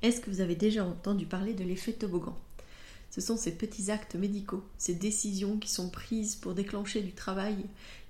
[0.00, 2.36] Est-ce que vous avez déjà entendu parler de l'effet toboggan?
[3.10, 7.56] Ce sont ces petits actes médicaux, ces décisions qui sont prises pour déclencher du travail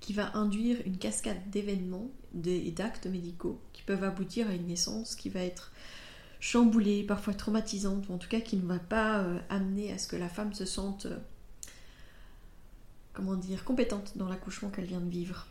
[0.00, 2.10] qui va induire une cascade d'événements
[2.44, 5.72] et d'actes médicaux qui peuvent aboutir à une naissance qui va être
[6.40, 10.06] chamboulée, parfois traumatisante, ou en tout cas qui ne va pas euh, amener à ce
[10.06, 11.16] que la femme se sente, euh,
[13.12, 15.46] comment dire, compétente dans l'accouchement qu'elle vient de vivre.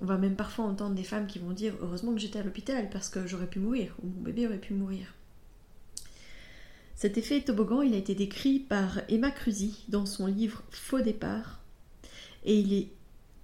[0.00, 2.90] On va même parfois entendre des femmes qui vont dire heureusement que j'étais à l'hôpital
[2.90, 5.14] parce que j'aurais pu mourir ou mon bébé aurait pu mourir.
[7.02, 11.60] Cet effet toboggan, il a été décrit par Emma Cruzy dans son livre Faux départ
[12.44, 12.92] et il est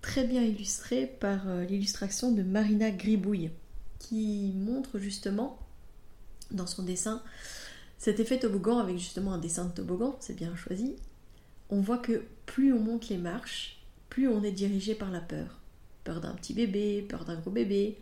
[0.01, 3.51] très bien illustré par euh, l'illustration de Marina Gribouille
[3.99, 5.59] qui montre justement
[6.53, 7.21] dans son dessin
[7.99, 10.95] cet effet toboggan avec justement un dessin de toboggan, c'est bien choisi.
[11.69, 15.59] On voit que plus on monte les marches, plus on est dirigé par la peur
[16.05, 17.99] peur d'un petit bébé, peur d'un gros bébé,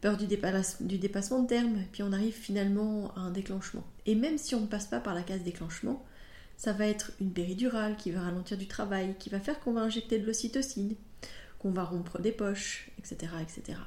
[0.00, 3.84] peur du, dépassement de terme, puis on arrive finalement à un déclenchement.
[4.06, 6.04] Et même si on ne passe pas par la case déclenchement,
[6.56, 9.82] ça va être une péridurale qui va ralentir du travail, qui va faire qu'on va
[9.82, 10.94] injecter de l'ocytocine,
[11.58, 13.78] qu'on va rompre des poches, etc., etc.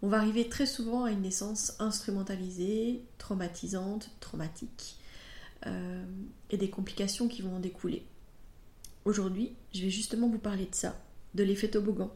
[0.00, 4.96] On va arriver très souvent à une naissance instrumentalisée, traumatisante, traumatique,
[5.66, 6.04] euh,
[6.50, 8.06] et des complications qui vont en découler.
[9.04, 10.94] Aujourd'hui, je vais justement vous parler de ça,
[11.34, 12.12] de l'effet toboggan,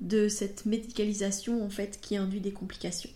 [0.00, 3.10] de cette médicalisation en fait qui induit des complications.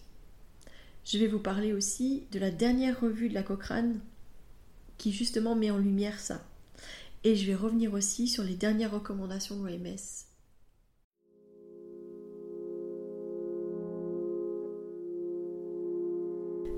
[1.05, 4.00] Je vais vous parler aussi de la dernière revue de la Cochrane
[4.98, 6.42] qui justement met en lumière ça.
[7.25, 10.27] Et je vais revenir aussi sur les dernières recommandations de l'OMS.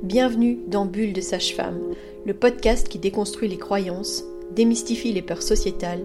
[0.03, 1.81] Bienvenue dans Bulle de Sage-Femme,
[2.27, 6.05] le podcast qui déconstruit les croyances, démystifie les peurs sociétales,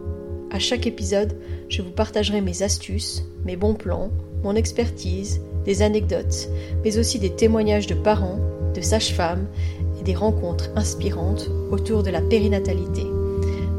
[0.53, 1.37] À chaque épisode,
[1.69, 4.11] je vous partagerai mes astuces, mes bons plans,
[4.43, 6.49] mon expertise, des anecdotes,
[6.83, 8.39] mais aussi des témoignages de parents,
[8.75, 9.47] de sages-femmes
[9.97, 13.05] et des rencontres inspirantes autour de la périnatalité,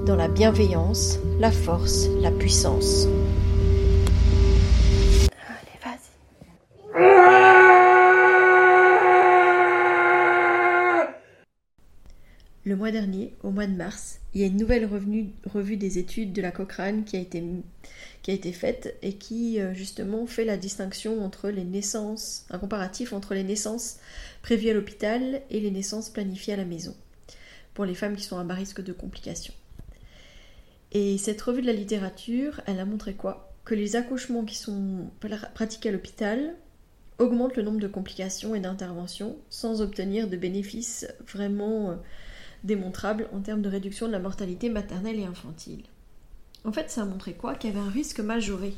[0.06, 3.06] dans la bienveillance, la force, la puissance.
[12.64, 16.32] Le mois dernier, au mois de mars, il y a une nouvelle revue, des études
[16.32, 21.50] de la Cochrane qui a été, faite et qui euh, justement fait la distinction entre
[21.50, 23.96] les naissances, un comparatif entre les naissances
[24.42, 26.94] prévues à l'hôpital et les naissances planifiées à la maison,
[27.74, 29.54] pour les femmes qui sont à bas risque de complications.
[30.92, 33.52] Et cette revue de la littérature, elle a montré quoi?
[33.64, 35.10] Que les accouchements qui sont
[35.54, 36.54] pratiqués à l'hôpital
[37.18, 41.94] augmentent le nombre de complications et d'interventions sans obtenir de bénéfices vraiment euh,
[42.64, 45.82] démontrable en termes de réduction de la mortalité maternelle et infantile.
[46.64, 47.54] En fait, ça a montré quoi?
[47.54, 48.74] Qu'il y avait un risque majoré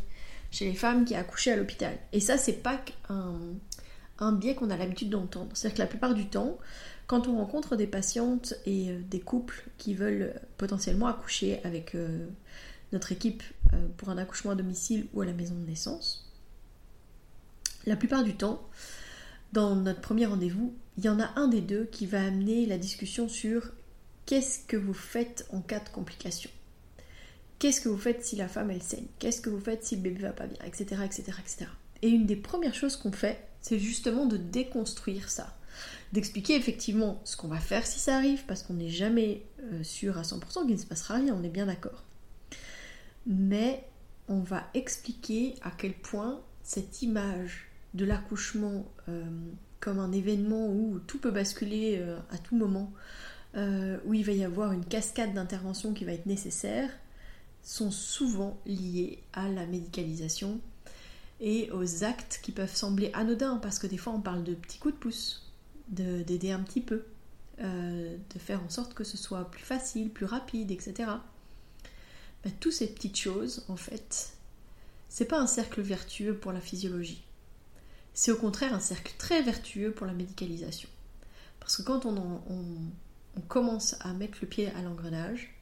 [0.51, 1.99] chez les femmes qui accouchaient à l'hôpital.
[2.13, 5.51] Et ça, c'est pas un, biais qu'on a l'habitude d'entendre.
[5.55, 6.59] C'est-à-dire que la plupart du temps,
[7.07, 12.27] quand on rencontre des patientes et euh, des couples qui veulent potentiellement accoucher avec euh,
[12.93, 13.43] notre équipe
[13.75, 16.33] euh, pour un accouchement à domicile ou à la maison de naissance,
[17.85, 18.67] la plupart du temps,
[19.53, 22.79] dans notre premier rendez-vous, il y en a un des deux qui va amener la
[22.79, 23.73] discussion sur
[24.27, 26.51] qu'est-ce que vous faites en cas de complications.
[27.59, 29.07] Qu'est-ce que vous faites si la femme elle saigne?
[29.19, 30.59] Qu'est-ce que vous faites si le bébé va pas bien?
[30.67, 30.85] Etc.
[31.05, 31.23] etc.
[31.41, 31.67] etc.
[32.03, 35.57] Et une des premières choses qu'on fait, c'est justement de déconstruire ça.
[36.13, 40.19] D'expliquer effectivement ce qu'on va faire si ça arrive, parce qu'on n'est jamais euh, sûr
[40.19, 42.05] à 100% qu'il ne se passera rien, on est bien d'accord.
[43.27, 43.85] Mais
[44.29, 49.25] on va expliquer à quel point cette image de l'accouchement euh,
[49.85, 52.91] comme un événement où tout peut basculer euh, à tout moment,
[53.55, 56.89] euh, où il va y avoir une cascade d'interventions qui va être nécessaire,
[57.63, 60.59] sont souvent liées à la médicalisation
[61.41, 64.79] et aux actes qui peuvent sembler anodins, parce que des fois on parle de petits
[64.79, 65.53] coups de pouce,
[65.89, 67.05] d'aider un petit peu,
[67.61, 71.11] euh, de faire en sorte que ce soit plus facile, plus rapide, etc.
[72.43, 74.33] Ben, toutes ces petites choses, en fait,
[75.11, 77.23] c'est pas un cercle vertueux pour la physiologie.
[78.15, 80.89] C'est au contraire un cercle très vertueux pour la médicalisation.
[81.59, 82.41] Parce que quand on,
[83.49, 85.53] commence à mettre le pied à l'engrenage,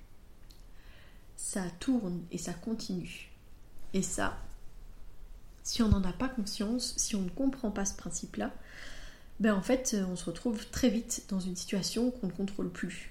[1.37, 3.31] ça tourne et ça continue.
[3.95, 4.39] Et ça,
[5.63, 8.53] si on n'en a pas conscience, si on ne comprend pas ce principe-là,
[9.41, 13.11] ben en fait, on se retrouve très vite dans une situation qu'on ne contrôle plus.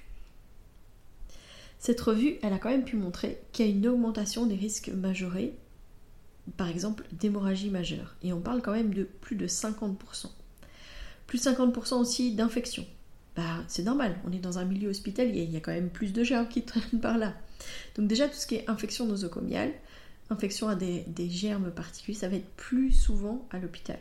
[1.80, 4.90] Cette revue, elle a quand même pu montrer qu'il y a une augmentation des risques
[4.90, 5.56] majorés,
[6.58, 8.16] par exemple d'hémorragie majeure.
[8.24, 9.96] Et on parle quand même de plus de 50%.
[11.28, 12.86] Plus de 50% aussi d'infections.
[13.36, 16.12] Bah, c'est normal, on est dans un milieu hospitalier, il y a quand même plus
[16.12, 17.34] de germes qui traînent par là.
[17.96, 19.72] Donc déjà, tout ce qui est infection nosocomiale,
[20.30, 24.00] infection à des, germes particuliers, ça va être plus souvent à l'hôpital.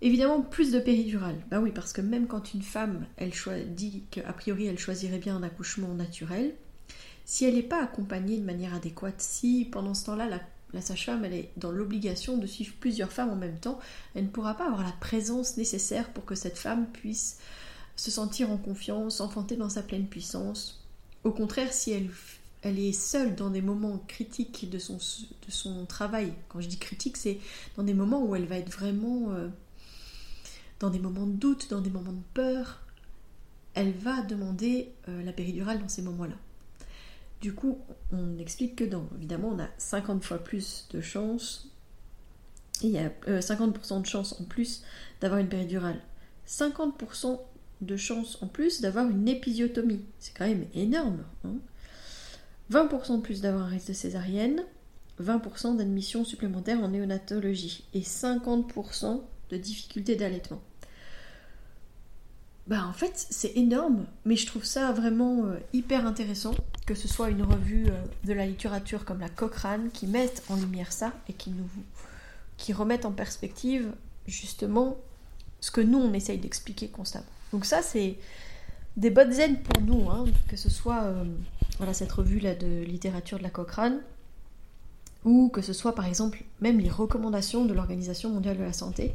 [0.00, 1.36] Évidemment, plus de péridurale.
[1.50, 3.32] Bah oui, parce que même quand une femme, elle
[3.74, 6.54] dit qu'a priori elle choisirait bien un accouchement naturel,
[7.24, 10.40] si elle n'est pas accompagnée de manière adéquate, si pendant ce temps-là la,
[10.74, 13.78] la sage-femme elle est dans l'obligation de suivre plusieurs femmes en même temps,
[14.14, 17.38] elle ne pourra pas avoir la présence nécessaire pour que cette femme puisse
[17.96, 20.84] se sentir en confiance, enfanter dans sa pleine puissance.
[21.22, 21.92] Au contraire, si
[22.62, 26.32] elle est seule dans des moments critiques de son, de son travail.
[26.48, 27.38] Quand je dis critique, c'est
[27.76, 29.48] dans des moments où elle va être vraiment euh,
[30.80, 32.80] dans des moments de doute, dans des moments de peur.
[33.74, 36.36] Elle va demander euh, la péridurale dans ces moments-là.
[37.44, 37.76] Du coup,
[38.10, 41.68] on explique que dans, évidemment, on a 50 fois plus de chances,
[42.80, 44.82] il y a 50% euh, de chances en plus
[45.20, 46.00] d'avoir une péridurale.
[46.48, 47.38] 50%
[47.82, 50.00] de chances en plus d'avoir une épisiotomie.
[50.18, 51.22] C'est quand même énorme.
[51.44, 51.56] Hein
[52.72, 54.62] 20% de plus d'avoir un risque de césarienne,
[55.20, 59.20] 20% d'admission supplémentaire en néonatologie et 50%
[59.50, 60.62] de difficulté d'allaitement.
[62.66, 66.54] Bah en fait c'est énorme, mais je trouve ça vraiment euh, hyper intéressant
[66.86, 70.56] que ce soit une revue euh, de la littérature comme la Cochrane qui mette en
[70.56, 71.68] lumière ça et qui nous
[72.56, 73.90] qui remette en perspective
[74.26, 74.96] justement
[75.60, 77.26] ce que nous on essaye d'expliquer constamment.
[77.52, 78.16] Donc ça c'est
[78.96, 81.24] des bonnes aides pour nous, hein, que ce soit euh,
[81.78, 84.00] voilà, cette revue-là de littérature de la Cochrane,
[85.24, 89.14] ou que ce soit par exemple même les recommandations de l'Organisation mondiale de la santé,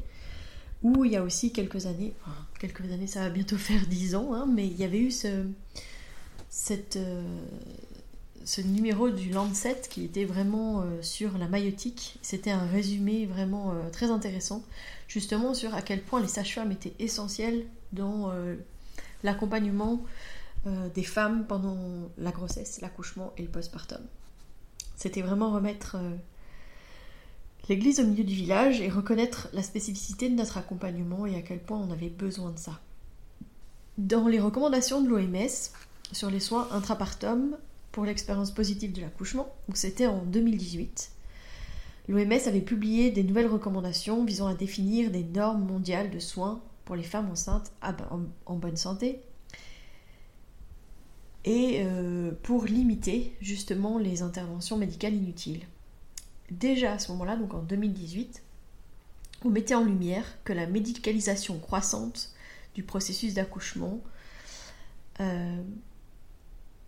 [0.84, 2.14] où il y a aussi quelques années,
[2.60, 5.44] quelques années ça va bientôt faire dix ans, hein, mais il y avait eu euh,
[8.46, 12.18] ce numéro du Lancet qui était vraiment euh, sur la maïotique.
[12.22, 14.64] C'était un résumé vraiment très intéressant,
[15.08, 18.32] justement sur à quel point les sages-femmes étaient essentielles dans
[19.24, 20.02] l'accompagnement
[20.68, 21.78] euh, des femmes pendant
[22.18, 24.02] la grossesse, l'accouchement et le postpartum.
[24.98, 26.16] C'était vraiment remettre euh,
[27.70, 31.60] l'église au milieu du village et reconnaître la spécificité de notre accompagnement et à quel
[31.60, 32.80] point on avait besoin de ça.
[34.00, 35.72] Dans les recommandations de l'OMS
[36.12, 37.56] sur les soins intrapartum
[37.92, 41.12] pour l'expérience positive de l'accouchement, donc c'était en 2018,
[42.08, 46.96] l'OMS avait publié des nouvelles recommandations visant à définir des normes mondiales de soins pour
[46.96, 47.72] les femmes enceintes
[48.48, 49.20] en, bonne santé
[51.46, 55.62] et euh, pour limiter justement les interventions médicales inutiles.
[56.52, 58.42] Déjà à ce moment-là, donc en 2018,
[59.46, 62.34] on mettait en lumière que la médicalisation croissante
[62.76, 64.02] du processus d'accouchement
[65.20, 65.62] euh,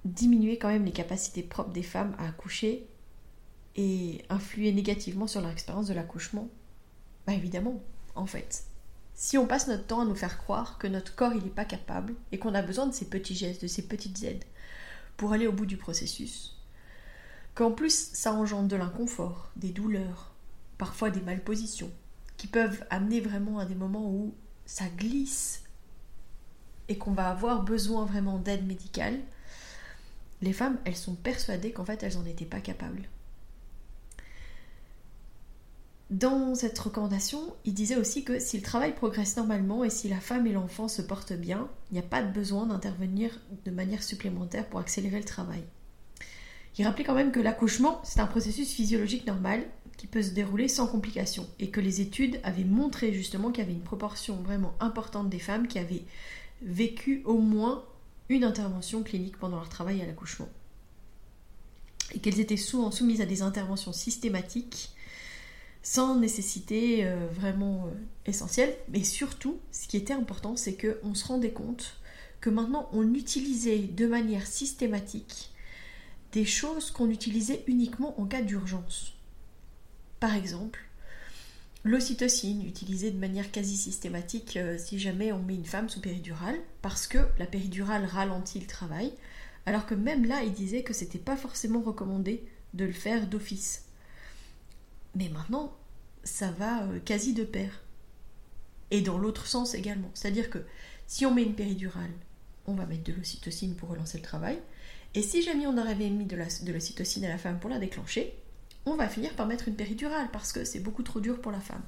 [0.05, 2.87] diminuait quand même les capacités propres des femmes à accoucher
[3.75, 6.49] et influait négativement sur leur expérience de l'accouchement.
[7.27, 7.81] Bah évidemment,
[8.15, 8.63] en fait.
[9.13, 11.65] Si on passe notre temps à nous faire croire que notre corps il n'est pas
[11.65, 14.45] capable et qu'on a besoin de ces petits gestes, de ces petites aides
[15.15, 16.57] pour aller au bout du processus,
[17.61, 20.31] qu'en plus ça engendre de l'inconfort, des douleurs,
[20.79, 21.91] parfois des malpositions,
[22.35, 24.33] qui peuvent amener vraiment à des moments où
[24.65, 25.61] ça glisse
[26.87, 29.19] et qu'on va avoir besoin vraiment d'aide médicale,
[30.41, 33.07] les femmes, elles sont persuadées qu'en fait elles n'en étaient pas capables.
[36.09, 40.19] Dans cette recommandation, il disait aussi que si le travail progresse normalement et si la
[40.19, 44.01] femme et l'enfant se portent bien, il n'y a pas de besoin d'intervenir de manière
[44.01, 45.63] supplémentaire pour accélérer le travail.
[46.77, 49.65] Il rappelait quand même que l'accouchement, c'est un processus physiologique normal
[49.97, 53.67] qui peut se dérouler sans complications et que les études avaient montré justement qu'il y
[53.67, 56.03] avait une proportion vraiment importante des femmes qui avaient
[56.61, 57.83] vécu au moins
[58.29, 60.49] une intervention clinique pendant leur travail à l'accouchement
[62.13, 64.91] et qu'elles étaient souvent soumises à des interventions systématiques
[65.83, 67.91] sans nécessité euh, vraiment euh,
[68.25, 68.75] essentielle.
[68.89, 71.97] Mais surtout, ce qui était important, c'est qu'on se rendait compte
[72.39, 75.50] que maintenant on utilisait de manière systématique
[76.31, 79.13] des choses qu'on utilisait uniquement en cas d'urgence.
[80.19, 80.79] Par exemple,
[81.83, 86.59] l'ocytocine utilisée de manière quasi systématique euh, si jamais on met une femme sous péridurale,
[86.81, 89.13] parce que la péridurale ralentit le travail,
[89.65, 93.85] alors que même là, il disait que c'était pas forcément recommandé de le faire d'office.
[95.15, 95.75] Mais maintenant,
[96.23, 97.81] ça va euh, quasi de pair.
[98.91, 100.11] Et dans l'autre sens également.
[100.13, 100.59] C'est-à-dire que
[101.07, 102.11] si on met une péridurale,
[102.65, 104.59] on va mettre de l'ocytocine pour relancer le travail.
[105.13, 108.33] Et si jamais on avait mis de l'ocytocine à la femme pour la déclencher,
[108.85, 111.59] on va finir par mettre une péridurale parce que c'est beaucoup trop dur pour la
[111.59, 111.83] femme.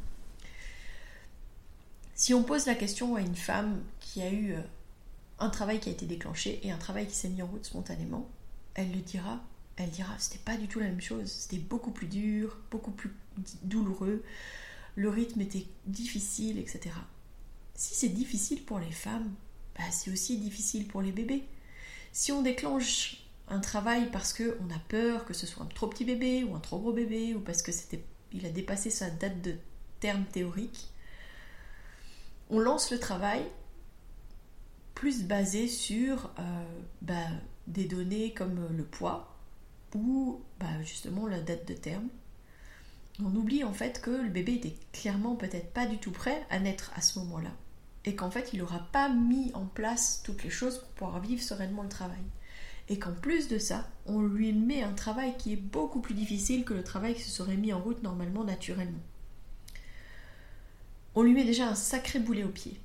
[2.15, 4.61] Si on pose la question à une femme qui a eu euh,
[5.39, 8.29] un travail qui a été déclenché et un travail qui s'est mis en route spontanément,
[8.75, 9.41] elle le dira,
[9.77, 13.11] elle dira c'était pas du tout la même chose, c'était beaucoup plus dur, beaucoup plus
[13.63, 14.23] douloureux,
[14.95, 16.91] le rythme était difficile, etc.
[17.73, 19.33] Si c'est difficile pour les femmes,
[19.75, 21.43] bah, c'est aussi difficile pour les bébés.
[22.13, 26.05] Si on déclenche un travail parce qu'on a peur que ce soit un trop petit
[26.05, 29.41] bébé ou un trop gros bébé ou parce que c'était il a dépassé sa date
[29.41, 29.55] de
[29.99, 30.91] terme théorique,
[32.51, 33.43] on lance le travail
[34.93, 37.15] plus basé sur euh, bah,
[37.65, 39.35] des données comme le poids
[39.95, 42.09] ou bah, justement la date de terme.
[43.23, 46.59] On oublie en fait que le bébé était clairement peut-être pas du tout prêt à
[46.59, 47.51] naître à ce moment-là
[48.05, 51.41] et qu'en fait il n'aura pas mis en place toutes les choses pour pouvoir vivre
[51.41, 52.23] sereinement le travail.
[52.89, 56.65] Et qu'en plus de ça, on lui met un travail qui est beaucoup plus difficile
[56.65, 58.99] que le travail qui se serait mis en route normalement naturellement.
[61.15, 62.77] On lui met déjà un sacré boulet au pied.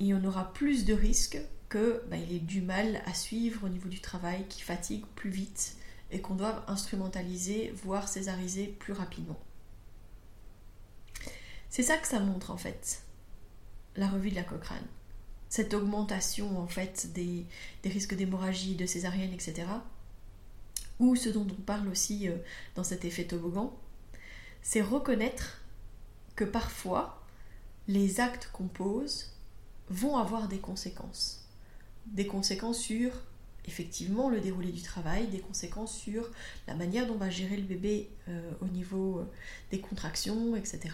[0.00, 1.38] Et on aura plus de risques
[1.68, 5.30] que bah, il ait du mal à suivre au niveau du travail, qui fatigue plus
[5.30, 5.76] vite
[6.10, 9.38] et qu'on doit instrumentaliser, voire césariser plus rapidement.
[11.70, 13.03] C'est ça que ça montre en fait
[13.96, 14.86] la revue de la Cochrane.
[15.48, 17.46] Cette augmentation en fait des,
[17.84, 19.66] risques d'hémorragie, de césarienne, etc.
[20.98, 22.36] Ou ce dont on parle aussi euh,
[22.74, 23.72] dans cet effet toboggan,
[24.62, 25.60] c'est reconnaître
[26.36, 27.22] que parfois
[27.86, 29.32] les actes qu'on pose
[29.90, 31.46] vont avoir des conséquences.
[32.06, 33.12] Des conséquences sur
[33.66, 36.30] effectivement le déroulé du travail, des conséquences sur
[36.66, 39.30] la manière dont on va gérer le bébé euh, au niveau euh,
[39.70, 40.90] des contractions, etc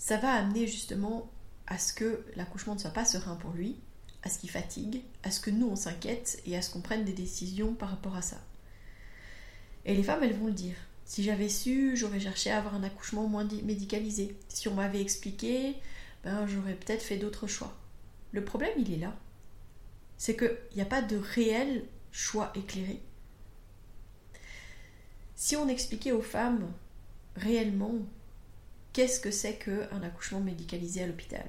[0.00, 1.30] ça va amener justement
[1.66, 3.76] à ce que l'accouchement ne soit pas serein pour lui,
[4.22, 7.04] à ce qu'il fatigue, à ce que nous on s'inquiète et à ce qu'on prenne
[7.04, 8.40] des décisions par rapport à ça.
[9.84, 10.74] Et les femmes, elles vont le dire.
[11.04, 14.34] Si j'avais su, j'aurais cherché à avoir un accouchement moins médicalisé.
[14.48, 15.76] Si on m'avait expliqué,
[16.24, 17.76] ben j'aurais peut-être fait d'autres choix.
[18.32, 19.14] Le problème, il est là.
[20.16, 23.02] C'est qu'il n'y a pas de réel choix éclairé.
[25.36, 26.72] Si on expliquait aux femmes
[27.36, 27.96] réellement
[28.92, 31.46] qu'est-ce que c'est qu'un accouchement médicalisé à l'hôpital?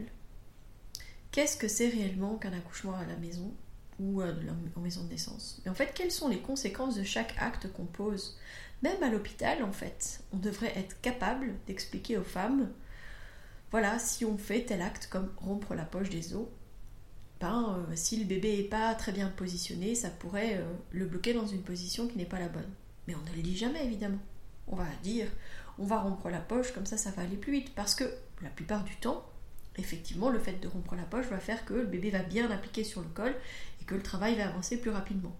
[1.31, 3.53] Qu'est-ce que c'est réellement qu'un accouchement à la maison
[3.99, 5.61] ou en maison de naissance?
[5.63, 8.37] Mais en fait, quelles sont les conséquences de chaque acte qu'on pose?
[8.83, 12.69] Même à l'hôpital, en fait, on devrait être capable d'expliquer aux femmes
[13.71, 16.47] voilà, si on fait tel acte comme rompre la poche des os,
[17.39, 21.33] ben, euh, si le bébé n'est pas très bien positionné, ça pourrait euh, le bloquer
[21.33, 22.69] dans une position qui n'est pas la bonne.
[23.07, 24.19] Mais on ne le dit jamais, évidemment.
[24.67, 25.25] On va dire,
[25.79, 27.73] on va rompre la poche, comme ça ça va aller plus vite.
[27.75, 28.03] Parce que
[28.41, 29.25] la plupart du temps,
[29.77, 32.83] effectivement, le fait de rompre la poche va faire que le bébé va bien appliquer
[32.83, 33.35] sur le col
[33.81, 35.35] et que le travail va avancer plus rapidement.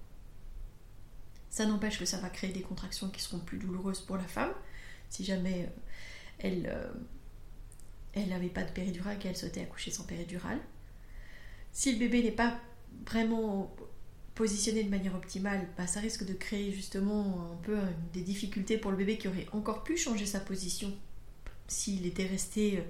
[1.50, 4.54] Ça n'empêche que ça va créer des contractions qui seront plus douloureuses pour la femme,
[5.10, 5.80] si jamais euh,
[6.40, 6.92] elle euh,
[8.14, 10.60] elle n'avait pas de péridurale qu'elle souhaitait accoucher sans péridurale.
[11.72, 12.60] Si le bébé n'est pas
[13.06, 13.74] vraiment
[14.36, 17.78] positionné de manière optimale, bah, ça risque de créer justement un peu
[18.14, 20.94] des difficultés pour le bébé qui aurait encore pu changer sa position
[21.72, 22.82] s'il était resté euh,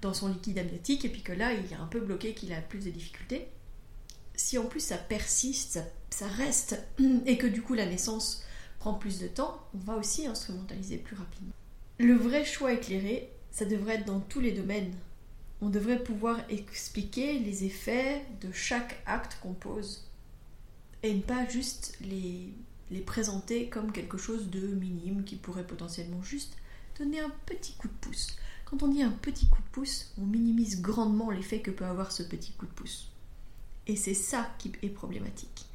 [0.00, 2.60] dans son liquide amniotique et puis que là il est un peu bloqué, qu'il a
[2.60, 3.48] plus de difficultés.
[4.34, 6.82] Si en plus ça persiste, ça, reste
[7.26, 8.44] et que du coup la naissance
[8.78, 11.52] prend plus de temps, on va aussi instrumentaliser plus rapidement.
[11.98, 14.92] Le vrai choix éclairé, ça devrait être dans tous les domaines.
[15.60, 20.04] On devrait pouvoir expliquer les effets de chaque acte qu'on pose
[21.04, 22.48] et ne pas juste les,
[22.90, 26.56] les présenter comme quelque chose de minime qui pourrait potentiellement juste
[26.98, 28.28] donner un petit coup de pouce.
[28.64, 32.10] Quand on dit un petit coup de pouce, on minimise grandement l'effet que peut avoir
[32.10, 33.10] ce petit coup de pouce.
[33.86, 35.66] Et c'est ça qui est problématique.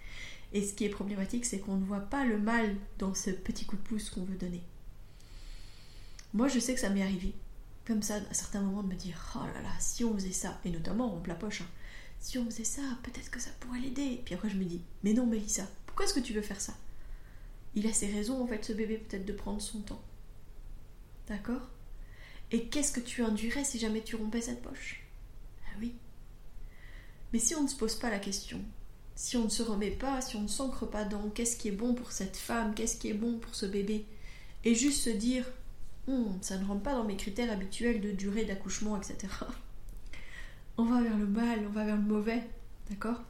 [0.51, 3.65] Et ce qui est problématique, c'est qu'on ne voit pas le mal dans ce petit
[3.65, 4.63] coup de pouce qu'on veut donner.
[6.33, 7.35] Moi, je sais que ça m'est arrivé,
[7.85, 10.59] comme ça, à certains moments, de me dire Oh là là, si on faisait ça,
[10.65, 11.67] et notamment on la poche, hein,
[12.19, 14.21] si on faisait ça, peut-être que ça pourrait l'aider.
[14.25, 16.73] Puis après, je me dis, mais non, Mélissa, pourquoi est-ce que tu veux faire ça?
[17.75, 20.01] Il a ses raisons, en fait, ce bébé, peut-être de prendre son temps.
[21.27, 21.61] D'accord?
[22.51, 25.03] Et qu'est-ce que tu induirais si jamais tu rompais cette poche?
[25.67, 25.93] Ah oui.
[27.31, 28.59] Mais si on ne se pose pas la question,
[29.15, 31.73] si on ne se remet pas, si on ne s'ancre pas dans qu'est-ce qui est
[31.73, 34.05] bon pour cette femme, qu'est-ce qui est bon pour ce bébé,
[34.65, 35.45] et juste se dire,
[36.07, 39.27] hum, ça ne rentre pas dans mes critères habituels de durée d'accouchement, etc
[40.79, 42.41] on va vers le mal, on va vers le mauvais,
[42.89, 43.21] d'accord?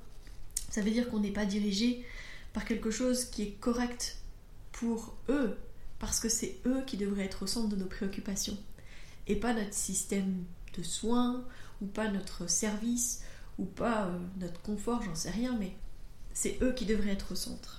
[0.69, 2.05] Ça veut dire qu'on n'est pas dirigé
[2.53, 4.19] par quelque chose qui est correct
[4.71, 5.57] pour eux,
[5.97, 8.57] parce que c'est eux qui devraient être au centre de nos préoccupations,
[9.25, 10.43] et pas notre système
[10.77, 11.43] de soins,
[11.81, 13.23] ou pas notre service,
[13.57, 15.73] ou pas euh, notre confort, j'en sais rien, mais
[16.33, 17.78] c'est eux qui devraient être au centre.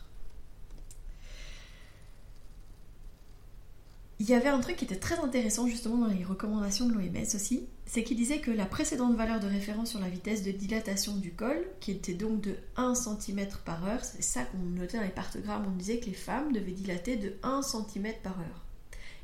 [4.20, 7.34] Il y avait un truc qui était très intéressant justement dans les recommandations de l'OMS
[7.34, 11.16] aussi, c'est qu'il disait que la précédente valeur de référence sur la vitesse de dilatation
[11.16, 15.04] du col, qui était donc de 1 cm par heure, c'est ça qu'on notait dans
[15.04, 18.66] les partogrammes, on disait que les femmes devaient dilater de 1 cm par heure.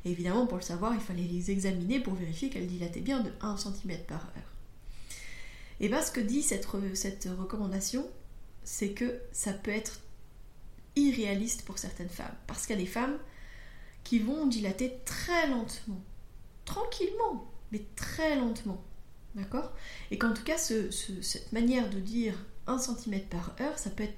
[0.06, 3.58] Évidemment, pour le savoir, il fallait les examiner pour vérifier qu'elles dilataient bien de 1
[3.58, 4.52] cm par heure.
[5.78, 8.08] Et bien ce que dit cette, cette recommandation,
[8.64, 10.00] c'est que ça peut être
[10.96, 12.34] irréaliste pour certaines femmes.
[12.46, 13.18] Parce qu'il y a des femmes
[14.06, 16.00] qui vont dilater très lentement,
[16.64, 18.80] tranquillement, mais très lentement.
[19.34, 19.72] D'accord?
[20.12, 24.16] Et qu'en tout cas, cette manière de dire 1 cm par heure, ça peut être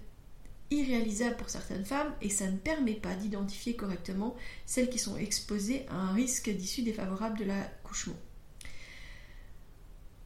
[0.70, 5.86] irréalisable pour certaines femmes et ça ne permet pas d'identifier correctement celles qui sont exposées
[5.88, 8.16] à un risque d'issue défavorable de l'accouchement.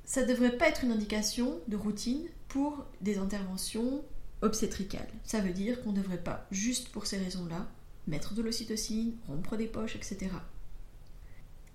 [0.04, 4.04] Ça ne devrait pas être une indication de routine pour des interventions
[4.42, 5.08] obstétricales.
[5.22, 7.68] Ça veut dire qu'on ne devrait pas, juste pour ces raisons-là,
[8.06, 10.30] mettre de l'ocytocine, rompre des poches, etc.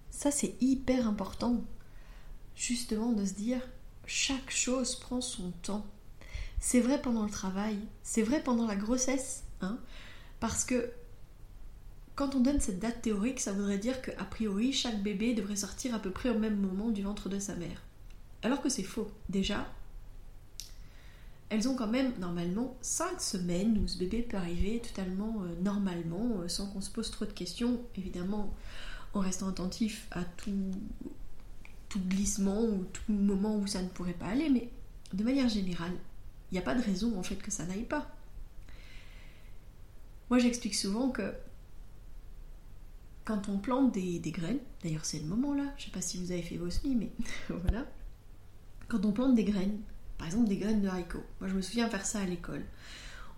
[0.09, 1.63] Ça, c'est hyper important,
[2.55, 3.61] justement, de se dire,
[4.05, 5.85] chaque chose prend son temps.
[6.59, 9.77] C'est vrai pendant le travail, c'est vrai pendant la grossesse, hein,
[10.39, 10.91] parce que
[12.15, 15.93] quand on donne cette date théorique, ça voudrait dire qu'a priori, chaque bébé devrait sortir
[15.93, 17.83] à peu près au même moment du ventre de sa mère.
[18.41, 19.11] Alors que c'est faux.
[19.29, 19.67] Déjà,
[21.49, 26.41] elles ont quand même normalement 5 semaines où ce bébé peut arriver totalement euh, normalement,
[26.41, 28.53] euh, sans qu'on se pose trop de questions, évidemment
[29.13, 30.51] en restant attentif à tout,
[31.95, 34.69] glissement ou tout moment où ça ne pourrait pas aller, mais
[35.13, 35.93] de manière générale,
[36.51, 38.13] il n'y a pas de raison en fait que ça n'aille pas.
[40.29, 41.33] Moi j'explique souvent que
[43.23, 46.17] quand on plante des graines, d'ailleurs c'est le moment là, je ne sais pas si
[46.17, 47.11] vous avez fait vos semis, mais
[47.49, 47.85] voilà,
[48.89, 49.79] quand on plante des graines,
[50.17, 51.23] par exemple des graines de haricots.
[51.39, 52.63] Moi je me souviens faire ça à l'école.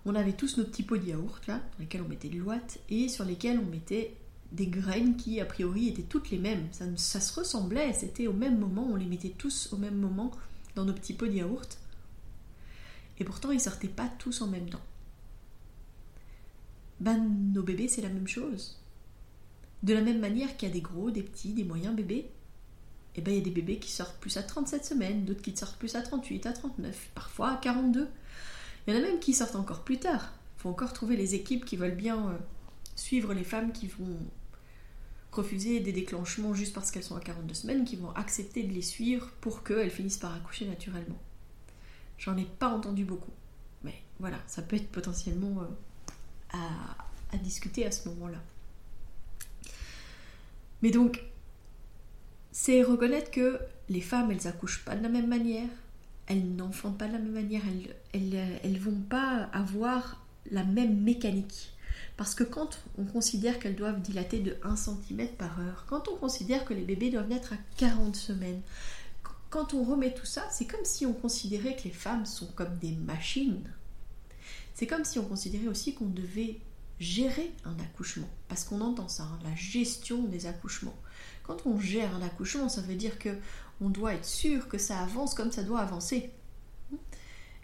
[0.04, 3.08] On avait tous nos petits pots de yaourt dans lesquels on mettait de l'ouate et
[3.08, 4.16] sur lesquels on mettait
[4.52, 6.66] des graines qui a priori étaient toutes les mêmes.
[6.72, 10.32] Ça, ça se ressemblait, c'était au même moment, on les mettait tous au même moment
[10.74, 11.78] dans nos petits pots de yaourt.
[13.18, 14.80] Et pourtant ils sortaient pas tous en même temps.
[16.98, 17.18] Ben
[17.52, 18.80] nos bébés c'est la même chose.
[19.82, 22.30] De la même manière qu'il y a des gros, des petits, des moyens bébés,
[23.20, 25.42] et eh ben, il y a des bébés qui sortent plus à 37 semaines, d'autres
[25.42, 28.08] qui sortent plus à 38, à 39, parfois à 42.
[28.86, 30.32] Il y en a même qui sortent encore plus tard.
[30.56, 32.38] Il faut encore trouver les équipes qui veulent bien euh,
[32.96, 34.16] suivre les femmes qui vont
[35.32, 38.80] refuser des déclenchements juste parce qu'elles sont à 42 semaines, qui vont accepter de les
[38.80, 41.18] suivre pour qu'elles finissent par accoucher naturellement.
[42.16, 43.32] J'en ai pas entendu beaucoup.
[43.84, 48.38] Mais voilà, ça peut être potentiellement euh, à, à discuter à ce moment-là.
[50.80, 51.22] Mais donc,
[52.52, 55.68] c'est reconnaître que les femmes, elles accouchent pas de la même manière,
[56.26, 57.62] elles n'enfantent pas de la même manière,
[58.12, 61.72] elles, elles, vont pas avoir la même mécanique.
[62.16, 66.16] Parce que quand on considère qu'elles doivent dilater de 1 cm par heure, quand on
[66.16, 68.60] considère que les bébés doivent naître à 40 semaines,
[69.48, 72.78] quand on remet tout ça, c'est comme si on considérait que les femmes sont comme
[72.78, 73.68] des machines.
[74.74, 76.58] C'est comme si on considérait aussi qu'on devait
[77.00, 78.28] gérer un accouchement.
[78.46, 80.96] Parce qu'on entend ça, hein, la gestion des accouchements.
[81.42, 83.30] Quand on gère un accouchement, ça veut dire que
[83.80, 86.30] on doit être sûr que ça avance comme ça doit avancer.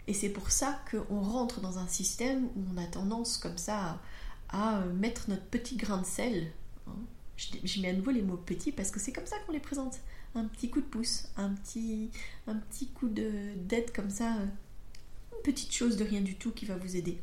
[0.07, 4.01] Et c'est pour ça qu'on rentre dans un système où on a tendance comme ça
[4.49, 6.51] à, mettre notre petit grain de sel.
[6.87, 6.95] Hein.
[7.35, 9.99] Je, mets à nouveau les mots petits parce que c'est comme ça qu'on les présente.
[10.33, 12.09] Un petit coup de pouce, un petit,
[12.47, 16.77] un petit coup d'aide comme ça, une petite chose de rien du tout qui va
[16.77, 17.21] vous aider.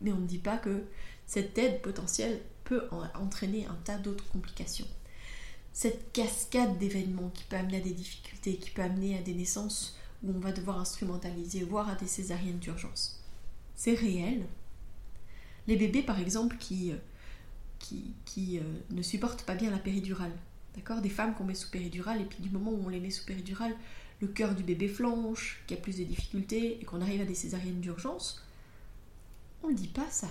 [0.00, 0.84] Mais on ne dit pas que
[1.26, 4.86] cette aide potentielle peut entraîner un tas d'autres complications
[5.72, 9.96] cette cascade d'événements qui peut amener à des difficultés, qui peut amener à des naissances
[10.22, 13.22] où on va devoir instrumentaliser, voire à des césariennes d'urgence.
[13.76, 14.44] C'est réel.
[15.66, 16.96] Les bébés, par exemple, qui, euh,
[17.78, 20.32] qui, qui euh, ne supportent pas bien la péridurale.
[20.74, 21.00] D'accord?
[21.00, 23.24] Des femmes qu'on met sous péridurale, et puis du moment où on les met sous
[23.24, 23.74] péridurale,
[24.20, 27.24] le cœur du bébé flanche, qu'il y a plus de difficultés, et qu'on arrive à
[27.24, 28.42] des césariennes d'urgence,
[29.62, 30.28] on ne dit pas ça.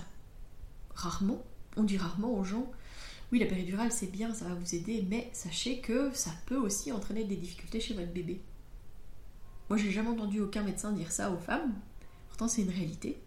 [0.94, 1.42] Rarement.
[1.76, 2.70] On dit rarement aux gens
[3.32, 6.90] oui, la péridurale c'est bien, ça va vous aider, mais sachez que ça peut aussi
[6.90, 8.40] entraîner des difficultés chez votre bébé.
[9.68, 11.74] Moi, j'ai jamais entendu aucun médecin dire ça aux femmes,
[12.28, 13.20] pourtant c'est une réalité.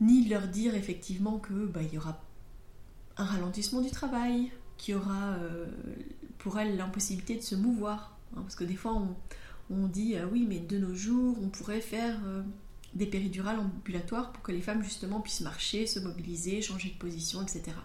[0.00, 2.22] Ni leur dire effectivement que bah, il y aura
[3.18, 5.66] un ralentissement du travail, qu'il y aura euh,
[6.38, 8.16] pour elles l'impossibilité de se mouvoir.
[8.34, 9.00] Hein, parce que des fois,
[9.70, 12.42] on, dit ah oui, mais de nos jours, on pourrait faire euh,
[12.94, 17.42] des péridurales ambulatoires pour que les femmes justement puissent marcher, se mobiliser, changer de position,
[17.42, 17.76] etc.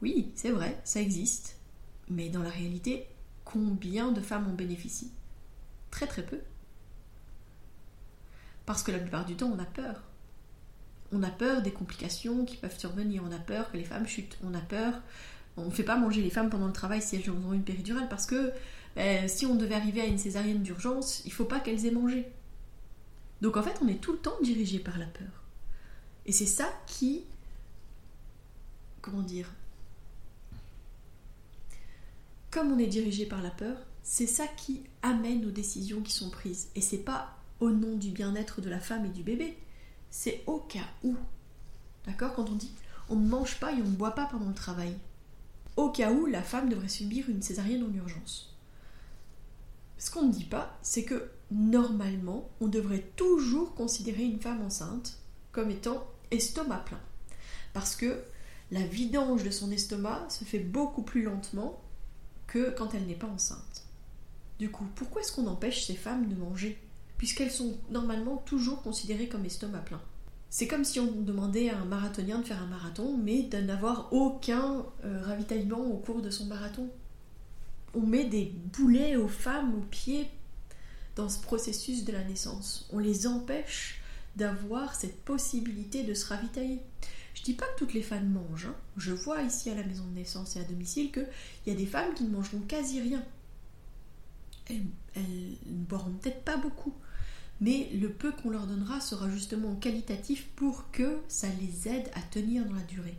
[0.00, 1.56] Oui, c'est vrai, ça existe.
[2.08, 3.06] Mais dans la réalité,
[3.44, 5.12] combien de femmes en bénéficient?
[5.90, 6.40] Très très peu.
[8.66, 10.02] Parce que la plupart du temps, on a peur.
[11.12, 14.38] On a peur des complications qui peuvent survenir, on a peur que les femmes chutent,
[14.44, 14.94] on a peur.
[15.56, 18.08] On ne fait pas manger les femmes pendant le travail si elles ont une péridurale
[18.08, 18.52] parce que
[18.94, 22.26] ben, si on devait arriver à une césarienne d'urgence, il faut pas qu'elles aient mangé.
[23.40, 25.44] Donc en fait, on est tout le temps dirigé par la peur.
[26.26, 27.24] Et c'est ça qui.
[29.00, 29.50] Comment dire
[32.50, 36.30] Comme on est dirigé par la peur, c'est ça qui amène aux décisions qui sont
[36.30, 36.68] prises.
[36.74, 39.56] Et c'est pas au nom du bien-être de la femme et du bébé,
[40.10, 41.16] c'est au cas où.
[42.06, 42.34] D'accord?
[42.34, 42.72] Quand on dit
[43.10, 44.94] on ne mange pas et on ne boit pas pendant le travail.
[45.76, 48.54] Au cas où la femme devrait subir une césarienne en urgence.
[49.96, 55.18] Ce qu'on ne dit pas, c'est que normalement, on devrait toujours considérer une femme enceinte
[55.52, 57.00] comme étant estomac plein.
[57.72, 58.22] Parce que
[58.70, 61.80] la vidange de son estomac se fait beaucoup plus lentement
[62.46, 63.84] que quand elle n'est pas enceinte.
[64.58, 66.78] Du coup, pourquoi est-ce qu'on empêche ces femmes de manger
[67.16, 70.00] Puisqu'elles sont normalement toujours considérées comme estomac plein?
[70.50, 74.12] C'est comme si on demandait à un marathonien de faire un marathon, mais de n'avoir
[74.12, 76.88] aucun euh, ravitaillement au cours de son marathon.
[77.94, 80.30] On met des boulets aux femmes aux pieds
[81.18, 82.88] dans ce processus de la naissance.
[82.92, 84.00] On les empêche
[84.36, 86.80] d'avoir cette possibilité de se ravitailler.
[87.34, 88.66] Je dis pas que toutes les femmes mangent.
[88.66, 88.76] Hein.
[88.96, 91.26] Je vois ici à la maison de naissance et à domicile qu'il
[91.66, 93.24] y a des femmes qui ne mangeront quasi rien.
[94.70, 94.84] Elles,
[95.16, 96.94] ne boiront peut-être pas beaucoup,
[97.60, 102.20] mais le peu qu'on leur donnera sera justement qualitatif pour que ça les aide à
[102.20, 103.18] tenir dans la durée.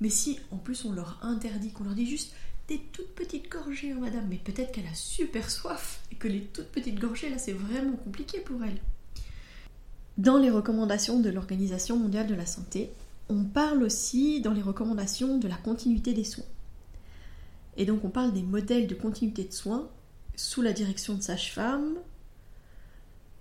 [0.00, 2.32] Mais si en plus on leur interdit, qu'on leur dit juste
[2.68, 6.42] des toutes petites gorgées, hein, madame, mais peut-être qu'elle a super soif et que les
[6.42, 8.80] toutes petites gorgées, là, c'est vraiment compliqué pour elle.
[10.16, 12.90] Dans les recommandations de l'Organisation mondiale de la santé,
[13.28, 16.44] on parle aussi dans les recommandations de la continuité des soins.
[17.76, 19.88] Et donc on parle des modèles de continuité de soins
[20.36, 21.94] sous la direction de sages-femmes,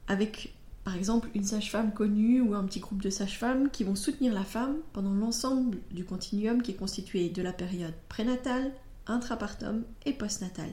[0.08, 4.34] avec par exemple une sage-femme connue ou un petit groupe de sages-femmes qui vont soutenir
[4.34, 8.72] la femme pendant l'ensemble du continuum qui est constitué de la période prénatale,
[9.08, 10.70] intrapartum et postnatal.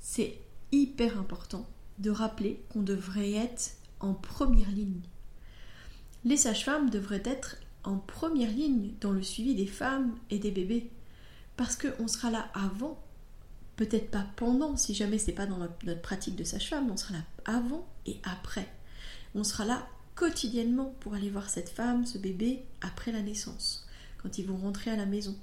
[0.00, 0.38] C'est
[0.72, 1.66] hyper important
[1.98, 5.00] de rappeler qu'on devrait être en première ligne.
[6.24, 10.90] Les sages-femmes devraient être en première ligne dans le suivi des femmes et des bébés
[11.56, 13.02] parce qu'on sera là avant,
[13.76, 17.24] peut-être pas pendant, si jamais c'est pas dans notre, pratique de sage-femme, on sera là
[17.44, 18.68] avant et après.
[19.34, 23.86] On sera là quotidiennement pour aller voir cette femme, ce bébé, après la naissance,
[24.22, 25.36] quand ils vont rentrer à la maison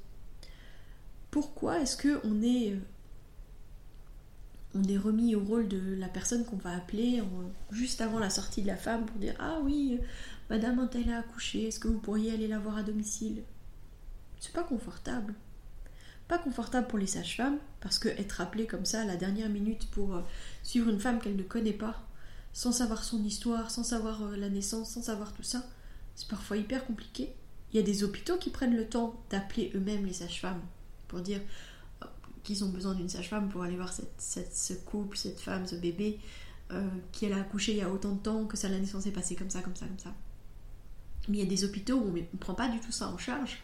[1.33, 2.75] pourquoi est-ce que on est,
[4.75, 7.23] euh, remis au rôle de la personne qu'on va appeler
[7.71, 10.05] juste avant la sortie de la femme pour dire Ah oui, euh,
[10.51, 13.41] madame un a accouché, est-ce que vous pourriez aller la voir à domicile?
[14.39, 15.33] C'est pas confortable.
[16.27, 19.89] Pas confortable pour les sages-femmes, parce que être appelée comme ça à la dernière minute
[19.89, 20.21] pour euh,
[20.61, 21.95] suivre une femme qu'elle ne connaît pas,
[22.53, 25.63] sans savoir son histoire, sans savoir la naissance, sans savoir tout ça,
[26.13, 27.33] c'est parfois hyper compliqué.
[27.71, 30.61] Il y a des hôpitaux qui prennent le temps d'appeler eux-mêmes les sages-femmes
[31.13, 31.41] pour dire
[32.01, 32.07] euh,
[32.43, 36.19] qu'ils ont besoin d'une sage-femme pour aller voir ce couple, cette femme, ce bébé,
[36.71, 39.35] euh, qui a accouché il y a autant de temps, que la naissance est passée
[39.35, 40.11] comme ça, comme ça, comme ça.
[41.29, 43.17] Mais il y a des hôpitaux où on ne prend pas du tout ça en
[43.17, 43.61] charge.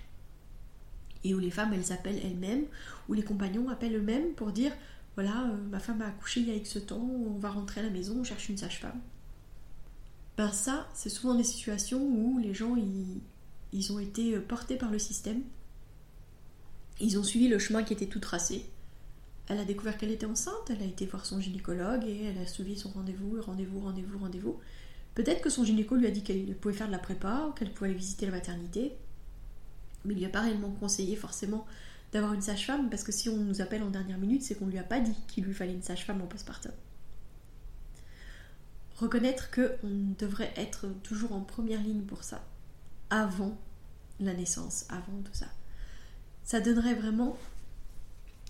[1.24, 2.66] Et où les femmes, elles appellent elles-mêmes,
[3.10, 4.72] où les compagnons appellent eux-mêmes pour dire
[5.16, 7.84] voilà, euh, ma femme a accouché il y a X temps, on va rentrer à
[7.84, 9.02] la maison, on cherche une sage-femme.
[10.38, 12.76] Ben ça, c'est souvent des situations où les gens,
[13.74, 15.42] ils ont été portés par le système
[17.00, 18.66] ils ont suivi le chemin qui était tout tracé.
[19.48, 22.46] Elle a découvert qu'elle était enceinte, elle a été voir son gynécologue et elle a
[22.46, 24.60] suivi son rendez-vous, rendez-vous, rendez-vous, rendez-vous.
[25.16, 27.90] Peut-être que son gynéco lui a dit qu'elle pouvait faire de la prépa qu'elle pouvait
[27.90, 28.94] aller visiter la maternité,
[30.06, 31.66] mais il lui a pas réellement conseillé forcément
[32.12, 34.78] d'avoir une sage-femme parce que si on nous appelle en dernière minute, c'est qu'on lui
[34.78, 36.72] a pas dit qu'il lui fallait une sage-femme en postpartum.
[38.98, 42.44] Reconnaître qu'on devrait être toujours en première ligne pour ça,
[43.10, 43.58] avant
[44.20, 45.48] la naissance, avant tout ça
[46.44, 47.38] ça donnerait vraiment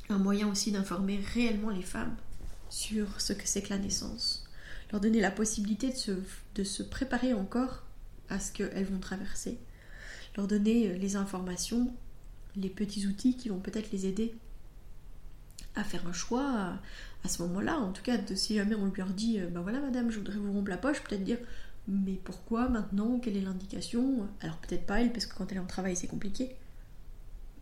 [0.09, 2.15] un moyen aussi d'informer réellement les femmes
[2.69, 4.47] sur ce que c'est que la naissance,
[4.91, 5.93] leur donner la possibilité
[6.55, 7.83] de se, préparer encore
[8.29, 9.57] à ce qu'elles vont traverser,
[10.37, 11.91] leur donner euh, les informations,
[12.55, 14.35] les petits outils qui vont peut-être les aider
[15.75, 16.79] à faire un choix
[17.23, 17.77] à, ce moment-là.
[17.77, 20.51] En tout cas, de, si jamais on lui dit, ben voilà madame, je voudrais vous
[20.51, 21.37] rompre la poche, peut-être dire,
[21.87, 23.19] mais pourquoi maintenant?
[23.19, 24.27] Quelle est l'indication?
[24.41, 26.55] Alors peut-être pas elle, parce que quand elle est en travail, c'est compliqué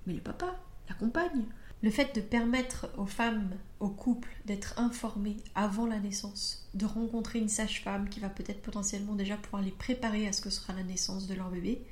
[0.08, 0.56] mais le papa,
[0.90, 1.46] la compagne.
[1.84, 7.38] Le fait de permettre aux femmes, aux couples, d'être informés avant la naissance, de rencontrer
[7.38, 10.82] une sage-femme qui va peut-être potentiellement déjà pouvoir les préparer à ce que sera la
[10.82, 11.86] naissance de leur bébé,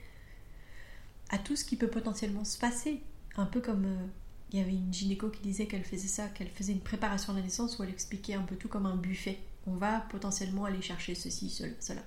[1.30, 3.02] à tout ce qui peut potentiellement se passer.
[3.38, 4.08] Un peu comme euh,
[4.52, 7.36] il y avait une gynéco qui disait qu'elle faisait ça, qu'elle faisait une préparation à
[7.36, 9.38] la naissance où elle expliquait un peu tout comme un buffet.
[9.68, 12.02] On va potentiellement aller chercher ceci, cela.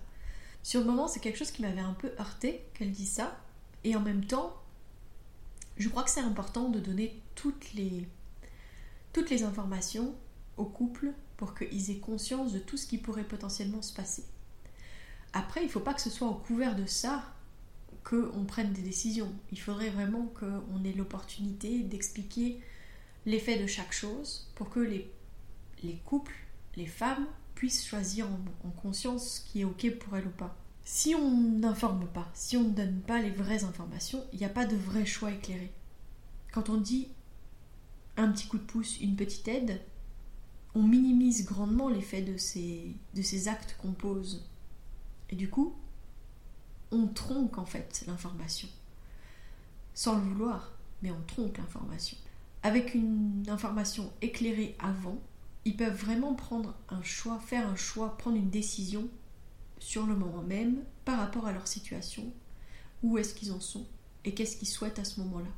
[0.64, 3.38] Sur le moment, c'est quelque chose qui m'avait un peu heurté qu'elle dise ça.
[3.84, 4.54] Et en même temps,
[5.78, 8.06] je crois que c'est important de donner toutes les,
[9.42, 10.14] informations
[10.56, 14.24] au couple pour qu'ils aient conscience de tout ce qui pourrait potentiellement se passer.
[15.32, 17.24] Après, il ne faut pas que ce soit au couvert de ça
[18.04, 19.32] qu'on prenne des décisions.
[19.50, 22.60] Il faudrait vraiment qu'on ait l'opportunité d'expliquer
[23.26, 25.10] l'effet de chaque chose pour que les,
[25.82, 26.36] les couples,
[26.76, 28.28] les femmes, puissent choisir
[28.64, 30.56] en, conscience ce qui est ok pour elles ou pas.
[30.90, 34.48] Si on n'informe pas, si on ne donne pas les vraies informations, il n'y a
[34.48, 35.70] pas de vrai choix éclairé.
[36.50, 37.08] Quand on dit
[38.16, 39.82] un petit coup de pouce, une petite aide,
[40.74, 44.48] on minimise grandement l'effet de ces, de ces actes qu'on pose.
[45.28, 45.74] Et du coup,
[46.90, 48.68] on tronque en fait l'information.
[49.92, 50.72] Sans le vouloir,
[51.02, 52.16] mais on tronque l'information.
[52.62, 55.18] Avec une information éclairée avant,
[55.66, 59.06] ils peuvent vraiment prendre un choix, faire un choix, prendre une décision
[59.80, 62.32] sur le moment même par rapport à leur situation,
[63.02, 63.86] où est-ce qu'ils en sont
[64.24, 65.50] et qu'est-ce qu'ils souhaitent à ce moment-là.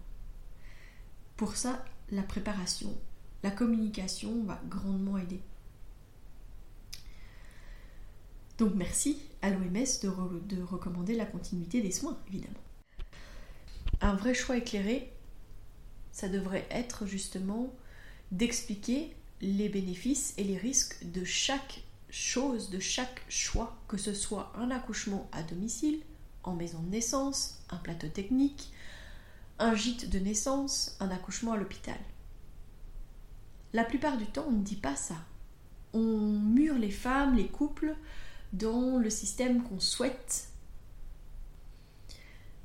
[1.37, 2.97] Pour ça, la préparation,
[3.43, 5.41] la communication va grandement aider.
[8.59, 12.61] Donc merci à l'OMS de, de, recommander la continuité des soins, évidemment.
[14.03, 15.11] Un vrai choix éclairé,
[16.13, 17.73] ça devrait être justement
[18.33, 24.53] d'expliquer les bénéfices et les risques de chaque chose, de chaque choix, que ce soit
[24.57, 26.01] un accouchement à domicile,
[26.42, 28.73] en maison de naissance, un plateau technique,
[29.59, 31.99] un gîte de naissance, un accouchement à l'hôpital.
[33.73, 35.16] La plupart du temps, on ne dit pas ça.
[35.92, 37.94] On mure les femmes, les couples,
[38.53, 40.49] dans le système qu'on souhaite.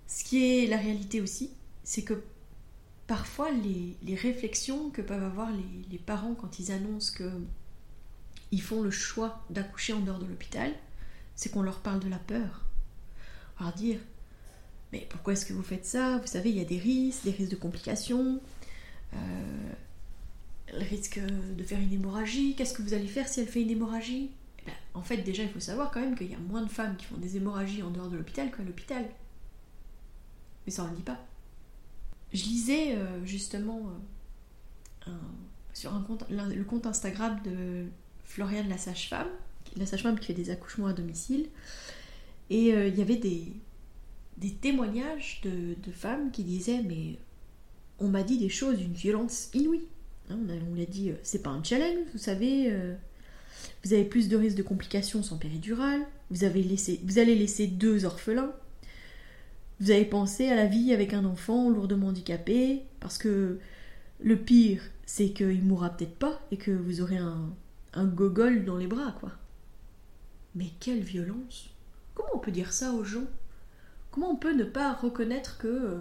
[0.08, 1.52] Ce qui est la réalité aussi,
[1.84, 2.24] c'est que
[3.08, 7.14] parfois les, réflexions que peuvent avoir les, parents quand ils annoncent
[8.50, 10.72] qu'ils font le choix d'accoucher en dehors de l'hôpital,
[11.36, 12.64] c'est qu'on leur parle de la peur.
[13.60, 14.00] On leur dire
[14.92, 16.18] Mais pourquoi est-ce que vous faites ça?
[16.18, 18.40] Vous savez, il y a des risques, des risques de complications.
[19.14, 19.18] Euh,
[20.74, 22.56] le risque de faire une hémorragie.
[22.56, 24.32] Qu'est-ce que vous allez faire si elle fait une hémorragie?
[24.66, 26.96] Ben, En fait, déjà, il faut savoir quand même qu'il y a moins de femmes
[26.98, 29.06] qui font des hémorragies en dehors de l'hôpital qu'à l'hôpital.
[30.66, 31.20] Mais ça, on ne le dit pas.
[32.34, 33.82] Je lisais euh, justement
[35.08, 35.12] euh,
[35.74, 35.92] sur
[36.30, 37.86] le compte Instagram de
[38.26, 39.30] Floriane la sage-femme,
[39.78, 41.48] la sage-femme qui fait des accouchements à domicile,
[42.50, 43.54] et euh, il y avait des,
[44.38, 47.18] des témoignages de, de, femmes qui disaient mais
[48.00, 49.88] on m'a dit des choses d'une violence inouïe.
[50.30, 50.38] Hein,
[50.72, 52.74] on l'a dit, c'est pas un challenge, vous savez,
[53.84, 57.68] vous avez plus de risques de complications sans péridurale, vous, avez laissé, vous allez laisser
[57.68, 58.52] deux orphelins,
[59.80, 63.60] vous avez pensé à la vie avec un enfant lourdement handicapé, parce que
[64.22, 67.54] le pire, c'est qu'il mourra peut-être pas et que vous aurez un,
[67.96, 69.32] un gogol dans les bras, quoi.
[70.54, 71.70] Mais quelle violence
[72.14, 73.28] Comment on peut dire ça aux gens?
[74.12, 76.00] Comment on peut ne pas reconnaître que euh,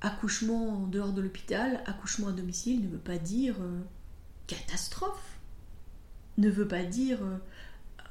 [0.00, 3.80] accouchement en dehors de l'hôpital, accouchement à domicile ne veut pas dire euh,
[4.46, 5.38] catastrophe?
[6.38, 7.36] Ne veut pas dire euh,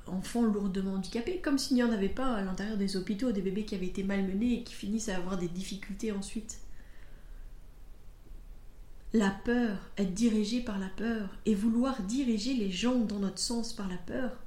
[0.07, 3.65] enfants lourdement handicapés, comme s'il n'y en avait pas à l'intérieur des hôpitaux des bébés
[3.65, 6.59] qui avaient été malmenés et qui finissent à avoir des difficultés ensuite.
[9.15, 13.71] La peur, être dirigé par la peur et vouloir diriger les gens dans notre sens
[13.71, 14.43] par la peur,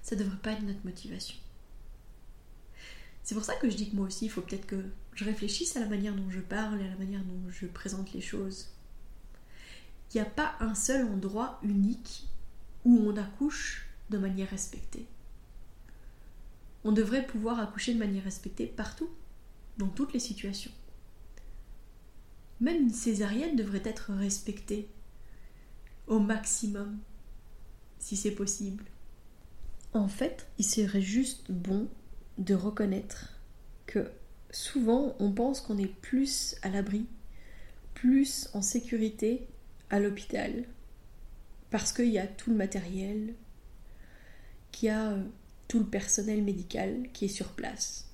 [0.00, 1.36] ça ne devrait pas être notre motivation.
[3.22, 5.76] C'est pour ça que je dis que moi aussi, il faut peut-être que je réfléchisse
[5.76, 8.68] à la manière dont je parle et à la manière dont je présente les choses.
[10.08, 12.28] Il n'y a pas un seul endroit unique
[12.86, 15.04] où on accouche de manière respectée.
[16.84, 19.10] On devrait pouvoir accoucher de manière respectée partout,
[19.76, 20.72] dans toutes les situations.
[22.60, 24.88] Même une césarienne devrait être respectée
[26.06, 26.98] au maximum,
[27.98, 28.84] si c'est possible.
[29.92, 31.88] En fait, il serait juste bon
[32.38, 33.40] de reconnaître
[33.86, 34.10] que
[34.50, 37.06] souvent on pense qu'on est plus à l'abri,
[37.94, 39.46] plus en sécurité
[39.90, 40.64] à l'hôpital
[41.70, 43.34] parce qu'il y a tout le matériel,
[44.72, 45.22] qu'il y a euh,
[45.68, 48.08] tout le personnel médical qui est sur place.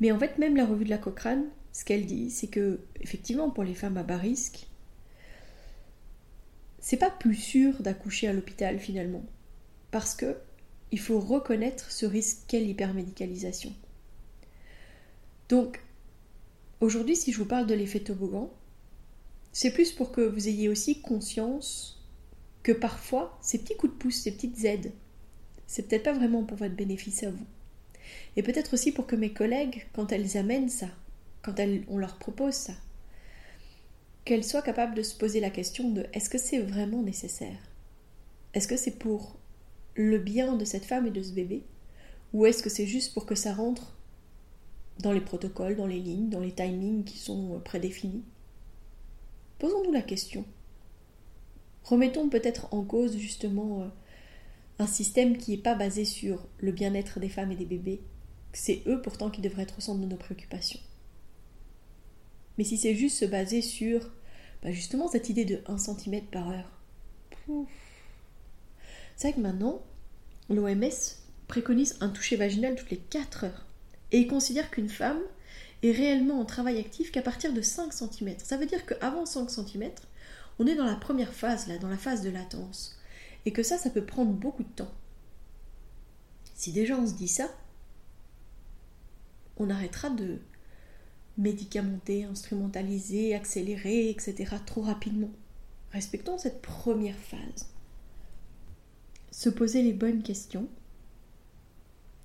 [0.00, 1.46] Mais en fait, même la revue de la Cochrane,
[1.76, 4.66] ce qu'elle dit, c'est que, effectivement, pour les femmes à bas risque,
[6.78, 9.22] c'est pas plus sûr d'accoucher à l'hôpital finalement.
[9.90, 10.38] Parce que
[10.90, 13.74] il faut reconnaître ce risque qu'est l'hypermédicalisation.
[15.50, 15.82] Donc,
[16.80, 18.50] aujourd'hui, si je vous parle de l'effet toboggan,
[19.52, 22.02] c'est plus pour que vous ayez aussi conscience
[22.62, 24.92] que parfois, ces petits coups de pouce, ces petites aides,
[25.66, 27.46] c'est peut-être pas vraiment pour votre bénéfice à vous.
[28.34, 30.88] Et peut-être aussi pour que mes collègues, quand elles amènent ça,
[31.46, 32.72] quand on leur propose ça,
[34.24, 37.58] qu'elles soient capables de se poser la question de est-ce que c'est vraiment nécessaire?
[38.52, 39.36] Est-ce que c'est pour
[39.94, 41.62] le bien de cette femme et de ce bébé?
[42.32, 43.96] Ou est-ce que c'est juste pour que ça rentre
[44.98, 48.24] dans les protocoles, dans les lignes, dans les timings qui sont prédéfinis?
[49.60, 50.44] Posons-nous la question.
[51.84, 53.88] Remettons peut-être en cause justement euh,
[54.80, 58.00] un système qui n'est pas basé sur le bien-être des femmes et des bébés.
[58.52, 60.80] C'est eux pourtant qui devraient être au centre de nos préoccupations.
[62.58, 64.10] Mais si c'est juste se baser sur
[64.62, 66.70] bah, justement cette idée de 1 cm par heure,
[69.16, 69.82] c'est vrai que maintenant,
[70.50, 70.90] l'OMS
[71.48, 73.66] préconise un toucher vaginal toutes les 4 heures.
[74.12, 75.20] Et il considère qu'une femme
[75.82, 78.36] est réellement en travail actif qu'à partir de 5 cm.
[78.38, 79.90] Ça veut dire qu'avant 5 cm,
[80.58, 82.98] on est dans la première phase, là, dans la phase de latence.
[83.44, 84.92] Et que ça, ça peut prendre beaucoup de temps.
[86.54, 87.48] Si déjà on se dit ça,
[89.58, 90.38] on arrêtera de
[91.38, 94.56] médicamenter, instrumentaliser, accélérer, etc.
[94.64, 95.30] trop rapidement.
[95.92, 97.70] Respectons cette première phase.
[99.30, 100.68] Se poser les bonnes questions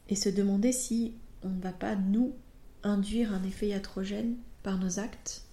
[0.10, 2.34] et se demander si on ne va pas nous
[2.84, 5.46] induire un effet iatrogène par nos actes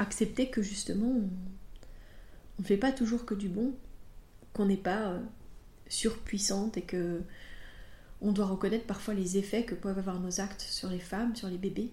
[0.00, 3.74] accepter que justement on ne fait pas toujours que du bon,
[4.52, 5.20] qu'on n'est pas euh,
[5.88, 7.22] surpuissante et que
[8.22, 11.48] on doit reconnaître parfois les effets que peuvent avoir nos actes sur les femmes, sur
[11.48, 11.92] les bébés.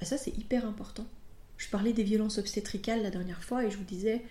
[0.00, 1.06] Et ça c'est hyper important.
[1.56, 4.22] Je parlais des violences obstétricales la dernière fois et je vous disais,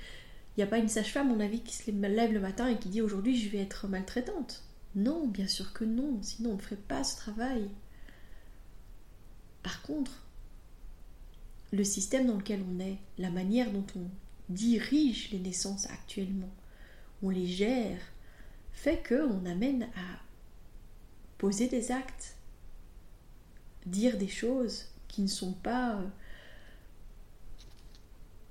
[0.56, 2.90] il n'y a pas une sage-femme, mon avis, qui se lève le matin et qui
[2.90, 4.64] dit aujourd'hui je vais être maltraitante.
[4.96, 7.70] Non, bien sûr que non, sinon on ne ferait pas ce travail.
[9.64, 10.12] Par contre,
[11.72, 14.10] le système dans lequel on est, la manière dont on
[14.50, 16.52] dirige les naissances actuellement,
[17.24, 18.00] on les gère,
[18.74, 20.20] fait qu'on amène à
[21.42, 22.36] poser des actes,
[23.88, 26.08] dire des choses qui ne sont pas euh,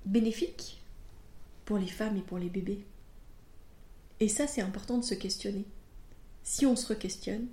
[0.05, 0.83] bénéfiques
[1.63, 2.83] pour les femmes et pour les bébés.
[4.19, 5.63] Et ça, c'est important de se questionner.
[6.43, 7.47] Si on se re-questionne,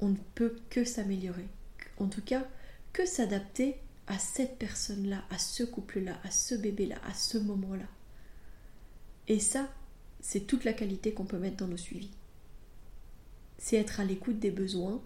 [0.00, 1.48] on ne peut que s'améliorer.
[1.98, 2.48] En tout cas,
[2.94, 7.88] que s'adapter à cette personne-là, à ce couple-là, à ce bébé-là, à ce moment-là.
[9.26, 9.68] Et ça,
[10.22, 12.10] c'est toute la qualité qu'on peut mettre dans nos suivis.
[13.58, 15.02] C'est être à l'écoute des besoins,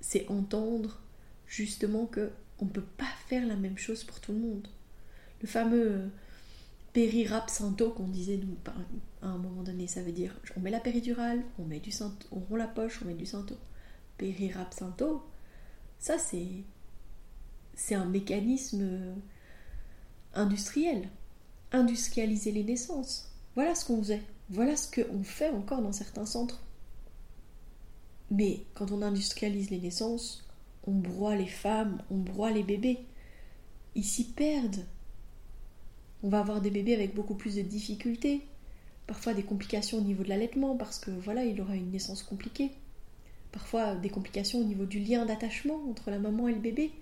[0.00, 1.00] c'est entendre
[1.46, 4.68] justement que on ne peut pas faire la même chose pour tout le monde.
[5.40, 6.08] Le fameux euh,
[6.92, 8.56] périrapsinto qu'on disait nous
[9.22, 11.90] à un moment donné, ça veut dire on met la péridurale, on met du
[12.30, 13.56] on rompt la poche, on met du santo.
[14.18, 15.22] Périrapsinto,
[15.98, 16.64] ça c'est
[17.74, 19.14] c'est un mécanisme
[20.34, 21.08] industriel.
[21.72, 23.30] Industrialiser les naissances.
[23.54, 24.22] Voilà ce qu'on faisait.
[24.48, 26.60] Voilà ce qu'on fait encore dans certains centres.
[28.30, 30.46] Mais quand on industrialise les naissances,
[30.86, 32.98] on broie les femmes, on broie les bébés.
[33.94, 34.84] Ils s'y perdent.
[36.22, 38.42] On va avoir des bébés avec beaucoup plus de difficultés,
[39.06, 42.70] parfois des complications au niveau de l'allaitement parce que voilà, il aura une naissance compliquée.
[43.52, 46.92] Parfois des complications au niveau du lien d'attachement entre la maman et le bébé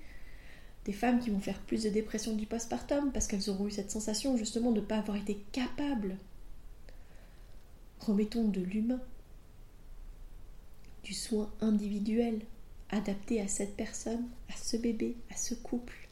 [0.89, 3.91] des femmes qui vont faire plus de dépression du postpartum parce qu'elles auront eu cette
[3.91, 6.17] sensation justement de ne pas avoir été capables.
[8.01, 8.99] Remettons de l'humain,
[11.09, 12.39] du soin individuel
[12.91, 16.07] adapté à cette personne, à ce bébé, à ce couple.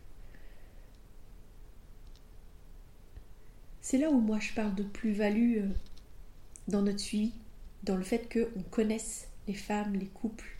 [3.82, 5.68] C'est là où moi je parle de plus-value euh,
[6.68, 7.35] dans notre suivi,
[7.82, 10.56] dans le fait qu'on connaisse les femmes, les couples,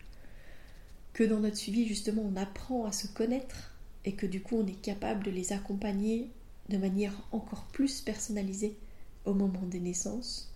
[1.13, 3.73] que dans notre suivi justement on apprend à se connaître
[4.05, 6.29] et que du coup on est capable de les accompagner
[6.69, 8.77] de manière encore plus personnalisée
[9.25, 10.53] au moment des naissances.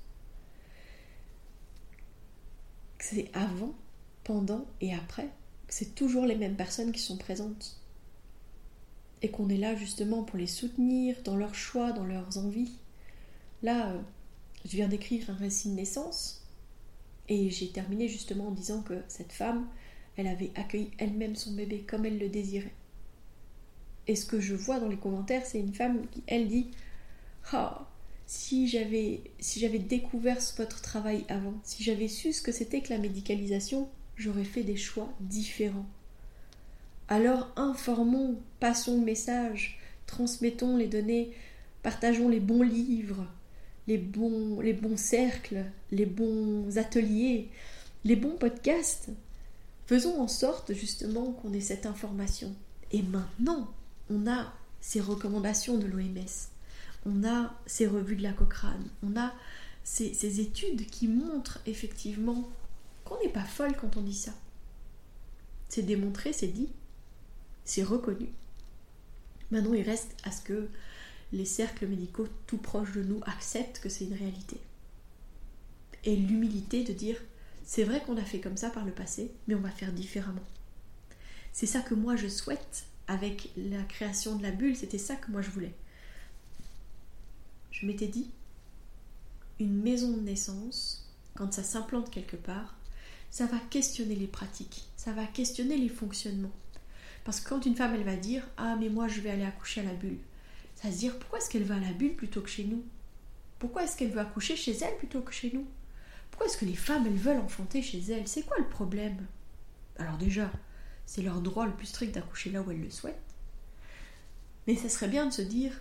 [3.01, 3.73] C'est avant,
[4.23, 5.27] pendant et après,
[5.67, 7.81] c'est toujours les mêmes personnes qui sont présentes.
[9.23, 12.73] Et qu'on est là justement pour les soutenir dans leurs choix, dans leurs envies.
[13.63, 13.99] Là, euh,
[14.65, 16.47] je viens d'écrire un récit de naissance
[17.27, 19.67] et j'ai terminé justement en disant que cette femme,
[20.15, 22.73] elle avait accueilli elle-même son bébé comme elle le désirait.
[24.05, 26.69] Et ce que je vois dans les commentaires, c'est une femme qui, elle, dit
[27.51, 27.87] Ah,
[28.27, 32.93] si j'avais si j'avais découvert votre travail avant, si j'avais su ce que c'était que
[32.93, 35.87] la médicalisation, j'aurais fait des choix différents.
[37.07, 41.31] Alors informons, passons le message, transmettons les données,
[41.83, 43.27] partageons les bons livres,
[43.87, 47.49] les bons, les bons cercles, les bons ateliers,
[48.05, 49.09] les bons podcasts.
[49.87, 52.55] Faisons en sorte justement qu'on ait cette information.
[52.91, 53.67] Et maintenant,
[54.09, 56.49] on a ces recommandations de l'OMS,
[57.05, 59.33] on a ces revues de la Cochrane, on a
[59.83, 62.49] ces, études qui montrent effectivement
[63.03, 64.33] qu'on n'est pas folle quand on dit ça.
[65.69, 66.69] C'est démontré, c'est dit,
[67.65, 68.29] c'est reconnu.
[69.49, 70.69] Maintenant, il reste à ce que
[71.33, 74.57] les cercles médicaux tout proches de nous acceptent que c'est une réalité.
[76.03, 77.17] et l'humilité de dire
[77.63, 80.43] c'est vrai qu'on a fait comme ça par le passé, mais on va faire différemment.
[81.53, 85.31] C'est ça que moi je souhaite avec la création de la bulle, c'était ça que
[85.31, 85.73] moi je voulais.
[87.71, 88.29] Je m'étais dit,
[89.59, 92.75] une maison de naissance, quand ça s'implante quelque part,
[93.29, 96.51] ça va questionner les pratiques, ça va questionner les fonctionnements.
[97.23, 99.81] Parce que quand une femme, elle va dire Ah, mais moi, je vais aller accoucher
[99.81, 100.19] à la bulle,
[100.75, 102.83] ça va se dire Pourquoi est-ce qu'elle va à la bulle plutôt que chez nous?
[103.59, 105.65] Pourquoi est-ce qu'elle veut accoucher chez elle plutôt que chez nous?
[106.31, 108.27] Pourquoi est-ce que les femmes, elles veulent enfanter chez elles?
[108.27, 109.27] C'est quoi le problème?
[109.97, 110.51] Alors, déjà,
[111.05, 113.15] c'est leur droit le plus strict d'accoucher là où elles le souhaitent.
[114.65, 115.73] Mais ça serait bien de se dire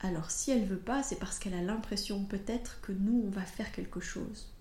[0.00, 3.42] alors si elle veut pas, c'est parce qu'elle a l'impression peut-être que nous, on va
[3.42, 4.52] faire quelque chose.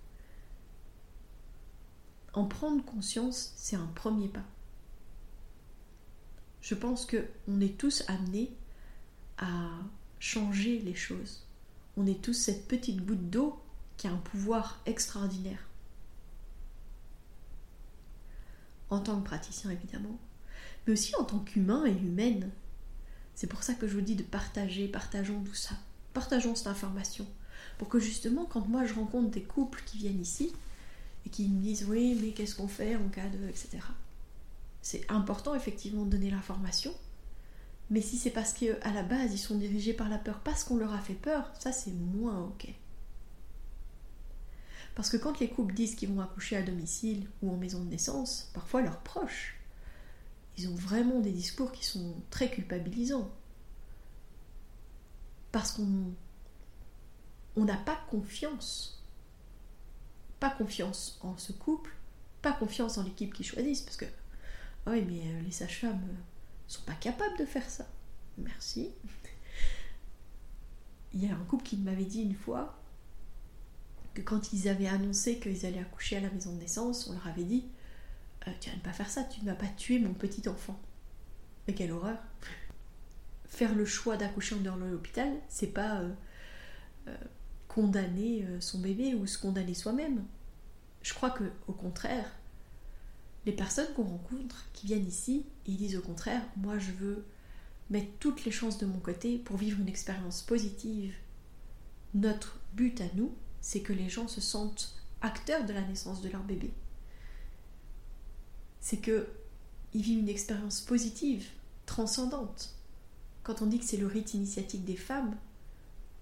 [2.34, 4.46] En prendre conscience, c'est un premier pas.
[6.62, 8.56] Je pense que on est tous amenés
[9.38, 9.70] à
[10.20, 11.46] changer les choses.
[11.98, 13.62] On est tous cette petite goutte d'eau
[13.98, 15.68] qui a un pouvoir extraordinaire.
[18.90, 20.18] En tant que praticien évidemment,
[20.86, 22.50] mais aussi en tant qu'humain et humaine.
[23.36, 25.76] C'est pour ça que je vous dis de partager, partageons tout ça,
[26.14, 27.26] partageons cette information,
[27.78, 30.54] pour que justement quand moi je rencontre des couples qui viennent ici
[31.26, 33.80] et qui me disent oui mais qu'est-ce qu'on fait en cas de etc.
[34.82, 36.94] C'est important effectivement de donner l'information,
[37.90, 40.78] mais si c'est parce qu'à la base ils sont dirigés par la peur parce qu'on
[40.78, 42.68] leur a fait peur, ça c'est moins ok.
[44.96, 47.90] Parce que quand les couples disent qu'ils vont accoucher à domicile ou en maison de
[47.90, 49.56] naissance, parfois leurs proches,
[50.58, 53.32] ils ont vraiment des discours qui sont très culpabilisants.
[55.52, 56.14] Parce qu'on
[57.56, 59.04] on n'a pas confiance.
[60.40, 61.96] Pas confiance en ce couple,
[62.42, 64.06] pas confiance en l'équipe qu'ils choisissent, parce que,
[64.88, 66.22] oui, mais euh, les sages-femmes euh,
[66.68, 67.88] sont pas capables de faire ça.
[68.38, 68.92] Merci.
[71.14, 72.78] Il y a un couple qui m'avait dit une fois
[74.14, 77.28] que quand ils avaient annoncé qu'ils allaient accoucher à la maison de naissance, on leur
[77.28, 77.66] avait dit
[78.48, 80.80] euh, Tu vas ne pas faire ça, tu ne vas pas tuer mon petit enfant.
[81.68, 82.18] Mais quelle horreur
[83.46, 86.02] Faire le choix d'accoucher en dehors de l'hôpital, c'est pas
[87.74, 90.24] condamner euh, son bébé ou se condamner soi-même.
[91.02, 92.32] Je crois que, au contraire,
[93.46, 97.26] les personnes qu'on rencontre qui viennent ici, ils disent au contraire, moi je veux
[97.90, 101.14] mettre toutes les chances de mon côté pour vivre une expérience positive.
[102.14, 106.30] Notre but à nous, c'est que les gens se sentent acteurs de la naissance de
[106.30, 106.72] leur bébé.
[108.84, 109.30] C'est que
[109.94, 111.48] ils vivent une expérience positive,
[111.86, 112.76] transcendante.
[113.44, 115.38] Quand on dit que c'est le rite initiatique des femmes,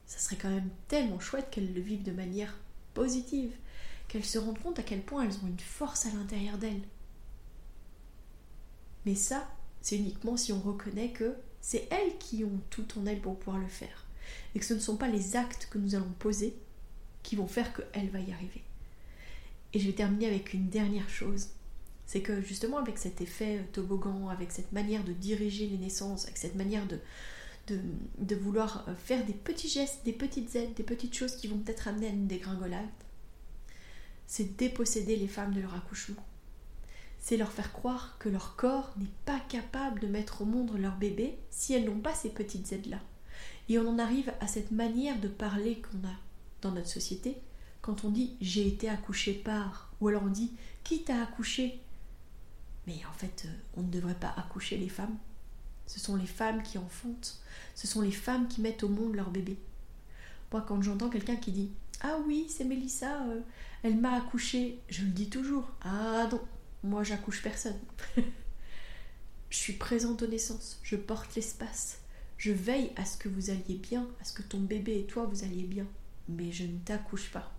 [0.06, 2.56] ça serait quand même tellement chouette qu'elles le vivent de manière
[2.94, 3.52] positive,
[4.08, 6.84] qu'elles se rendent compte à quel point elles ont une force à l'intérieur d'elles.
[9.08, 9.50] Mais ça,
[9.82, 13.58] c'est uniquement si on reconnaît que c'est elles qui ont tout en elles pour pouvoir
[13.58, 14.06] le faire,
[14.54, 16.56] et que ce ne sont pas les actes que nous allons poser
[17.24, 18.62] qui vont faire qu'elle va y arriver.
[19.74, 21.48] Et je vais terminer avec une dernière chose.
[22.12, 26.38] C'est que justement avec cet effet toboggan, avec cette manière de diriger les naissances, avec
[26.38, 31.38] cette manière de, vouloir euh, faire des petits gestes, des petites aides, des petites choses
[31.38, 32.84] qui vont peut-être amener à une dégringolade,
[34.28, 36.22] c'est déposséder les femmes de leur accouchement.
[37.22, 40.98] C'est leur faire croire que leur corps n'est pas capable de mettre au monde leur
[40.98, 43.00] bébé si elles n'ont pas ces petites aides-là.
[43.70, 46.16] Et on en arrive à cette manière de parler qu'on a
[46.62, 47.38] dans notre société
[47.82, 50.52] quand on dit j'ai été accouché par, ou alors on dit
[50.84, 51.80] qui t'a accouché
[52.88, 55.18] Mais en fait, euh, on ne devrait pas accoucher les femmes,
[55.92, 57.42] ce sont les femmes qui enfantent.
[57.76, 59.58] Ce sont les femmes qui mettent au monde leur bébé.
[60.52, 61.70] Moi, quand j'entends quelqu'un qui dit
[62.00, 63.42] Ah oui, c'est Mélissa, euh,
[63.84, 66.42] elle m'a accouché, je le dis toujours Ah non,
[66.84, 67.80] moi j'accouche personne.
[69.50, 72.00] je suis présente aux naissances, je porte l'espace,
[72.38, 75.26] je veille à ce que vous alliez bien, à ce que ton bébé et toi
[75.26, 75.88] vous alliez bien,
[76.30, 77.52] mais je ne t'accouche pas.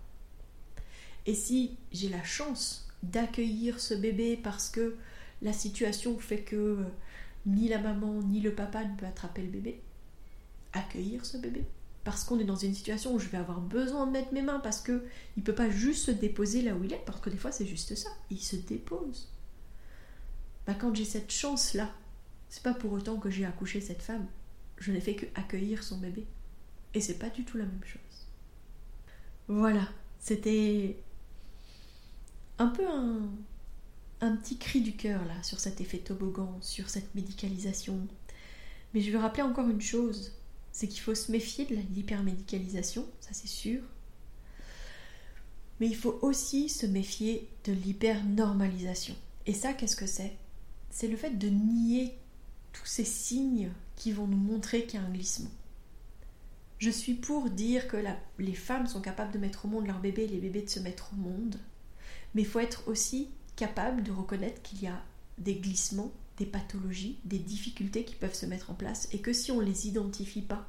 [1.27, 4.97] Et si j'ai la chance d'accueillir ce bébé parce que
[5.43, 6.83] la situation fait que euh,
[7.45, 9.81] ni la maman ni le papa ne peut attraper le bébé,
[10.71, 11.65] accueillir ce bébé.
[12.03, 14.59] Parce qu'on est dans une situation où je vais avoir besoin de mettre mes mains
[14.59, 15.05] parce que
[15.37, 17.65] il peut pas juste se déposer là où il est, parce que des fois c'est
[17.65, 19.29] juste ça, il se dépose.
[20.65, 21.89] Bah quand j'ai cette chance là,
[22.49, 24.27] c'est pas pour autant que j'ai accouché cette femme.
[24.77, 26.25] Je n'ai fait que accueillir son bébé.
[26.93, 28.27] Et c'est pas du tout la même chose.
[29.47, 29.87] Voilà,
[30.19, 30.97] c'était
[32.59, 33.29] un peu un,
[34.23, 38.07] un petit cri du cœur là sur cet effet toboggan, sur cette médicalisation.
[38.93, 40.33] Mais je veux rappeler encore une chose,
[40.71, 43.81] c'est qu'il faut se méfier de l'hypermédicalisation, ça c'est sûr.
[45.79, 49.15] Mais il faut aussi se méfier de l'hypernormalisation.
[49.45, 50.37] Et ça, qu'est-ce que c'est?
[50.89, 52.17] C'est le fait de nier
[52.71, 55.51] tous ces signes qui vont nous montrer qu'il y a un glissement.
[56.77, 57.97] Je suis pour dire que
[58.39, 60.79] les femmes sont capables de mettre au monde leur bébé et les bébés de se
[60.79, 61.57] mettre au monde.
[62.35, 65.01] Mais il faut être aussi capable de reconnaître qu'il y a
[65.37, 69.51] des glissements, des pathologies, des difficultés qui peuvent se mettre en place et que si
[69.51, 70.65] on ne les identifie pas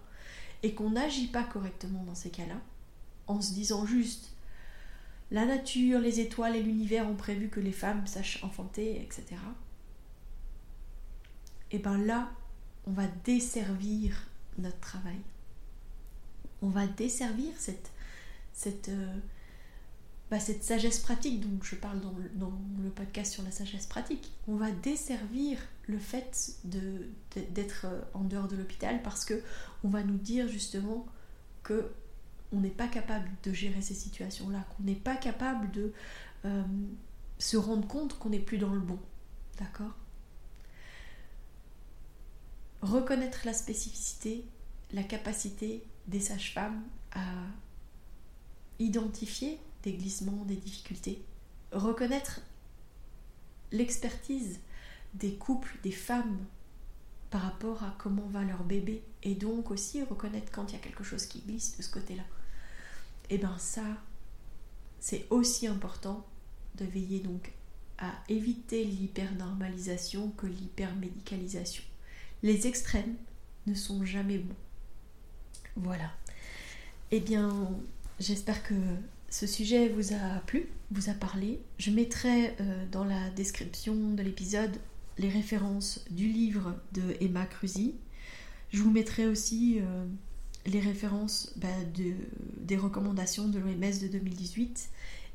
[0.62, 2.60] et qu'on n'agit pas correctement dans ces cas-là,
[3.26, 4.34] en se disant juste
[5.30, 9.24] la nature, les étoiles et l'univers ont prévu que les femmes sachent enfanter, etc.
[11.70, 12.30] Et bien là,
[12.86, 14.28] on va desservir
[14.58, 15.18] notre travail.
[16.62, 17.90] On va desservir cette,
[18.52, 19.18] cette, euh,
[20.40, 22.14] cette sagesse pratique, donc je parle dans
[22.82, 24.32] le, podcast sur la sagesse pratique.
[24.48, 29.42] On va desservir le fait d'être euh, en dehors de l'hôpital parce que
[29.82, 31.06] on va nous dire justement
[31.62, 31.90] que
[32.52, 35.92] on n'est pas capable de gérer ces situations-là, qu'on n'est pas capable de
[36.44, 36.62] euh,
[37.38, 38.98] se rendre compte qu'on n'est plus dans le bon.
[39.58, 39.92] D'accord?
[42.82, 44.44] Reconnaître la spécificité,
[44.92, 46.82] la capacité des sages-femmes
[47.12, 47.24] à
[48.78, 51.22] identifier des glissements, des difficultés.
[51.70, 52.40] Reconnaître
[53.70, 54.58] l'expertise
[55.14, 56.38] des couples, des femmes
[57.30, 60.80] par rapport à comment va leur bébé et donc aussi reconnaître quand il y a
[60.80, 62.24] quelque chose qui glisse de ce côté-là
[63.30, 63.84] et eh bien ça,
[65.00, 66.26] c'est aussi important
[66.74, 67.52] de veiller donc
[67.96, 71.84] à éviter l'hypernormalisation que l'hypermédicalisation.
[72.42, 73.16] Les extrêmes
[73.66, 74.54] ne sont jamais bons.
[75.76, 76.10] Voilà.
[77.10, 77.70] Eh bien,
[78.20, 78.74] j'espère que
[79.34, 81.58] ce sujet vous a plu, vous a parlé.
[81.78, 84.76] Je mettrai euh, dans la description de l'épisode
[85.18, 87.96] les références du livre de Emma Cruzy.
[88.70, 90.06] Je vous mettrai aussi euh,
[90.66, 91.66] les références bah,
[91.96, 92.12] de,
[92.58, 94.88] des recommandations de l'OMS de 2018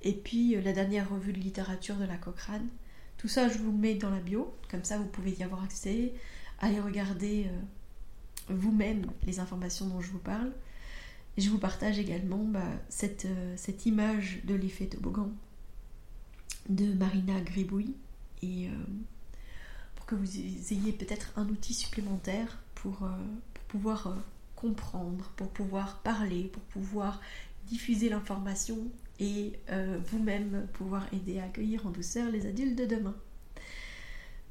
[0.04, 2.70] et puis euh, la dernière revue de littérature de la Cochrane.
[3.18, 5.62] Tout ça, je vous le mets dans la bio, comme ça vous pouvez y avoir
[5.66, 6.14] accès,
[6.60, 7.48] aller regarder
[8.48, 10.54] vous-même les informations dont je vous parle.
[11.40, 15.32] Et je vous partage également bah, cette, euh, cette, image de l'effet toboggan
[16.68, 17.96] de Marina Gribouille
[18.44, 18.68] et
[19.96, 22.98] pour que vous ayez peut-être un outil supplémentaire pour,
[23.54, 24.18] pour pouvoir
[24.58, 27.22] comprendre, pour pouvoir parler, pour pouvoir
[27.68, 28.78] diffuser l'information
[29.20, 33.16] et euh, vous-même pouvoir aider à accueillir en douceur les adultes de demain.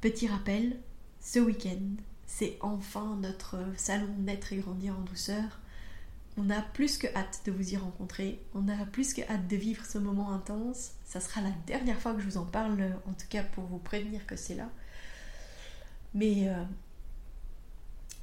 [0.01, 0.79] Petit rappel,
[1.21, 5.59] ce week-end, c'est enfin notre salon Naître et Grandir en douceur.
[6.41, 9.57] On a plus que hâte de vous y rencontrer, on a plus que hâte de
[9.57, 10.91] vivre ce moment intense.
[11.03, 13.77] Ça sera la dernière fois que je vous en parle, en tout cas pour vous
[13.77, 14.69] prévenir que c'est là.
[16.13, 16.63] Mais euh,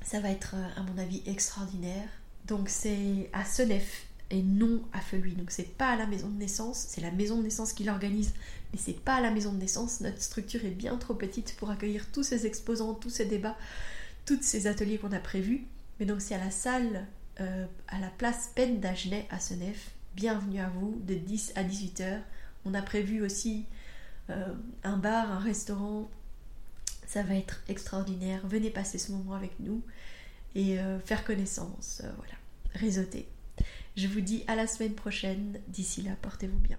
[0.03, 2.09] ça va être, euh, à mon avis, extraordinaire.
[2.47, 5.35] Donc c'est à Senef et non à Feluy.
[5.35, 8.33] Donc c'est pas à la maison de naissance, c'est la maison de naissance qui l'organise,
[8.73, 10.01] mais c'est pas à la maison de naissance.
[10.01, 13.59] Notre structure est bien trop petite pour accueillir tous ces exposants, tous ces débats,
[14.25, 15.67] tous ces ateliers qu'on a prévus.
[16.01, 17.07] Mais donc c'est à la salle,
[17.41, 19.91] euh, à la place Peine d'Agenais à Senef.
[20.15, 22.21] Bienvenue à vous de 10 à 18 h
[22.65, 23.67] On a prévu aussi
[24.31, 26.09] euh, un bar, un restaurant,
[27.07, 28.47] ça va être extraordinaire.
[28.47, 29.83] Venez passer ce moment avec nous
[30.55, 32.01] et euh, faire connaissance.
[32.17, 32.35] Voilà,
[32.75, 33.29] réseauter.
[33.97, 35.61] Je vous dis à la semaine prochaine.
[35.69, 36.79] D'ici là, portez-vous bien.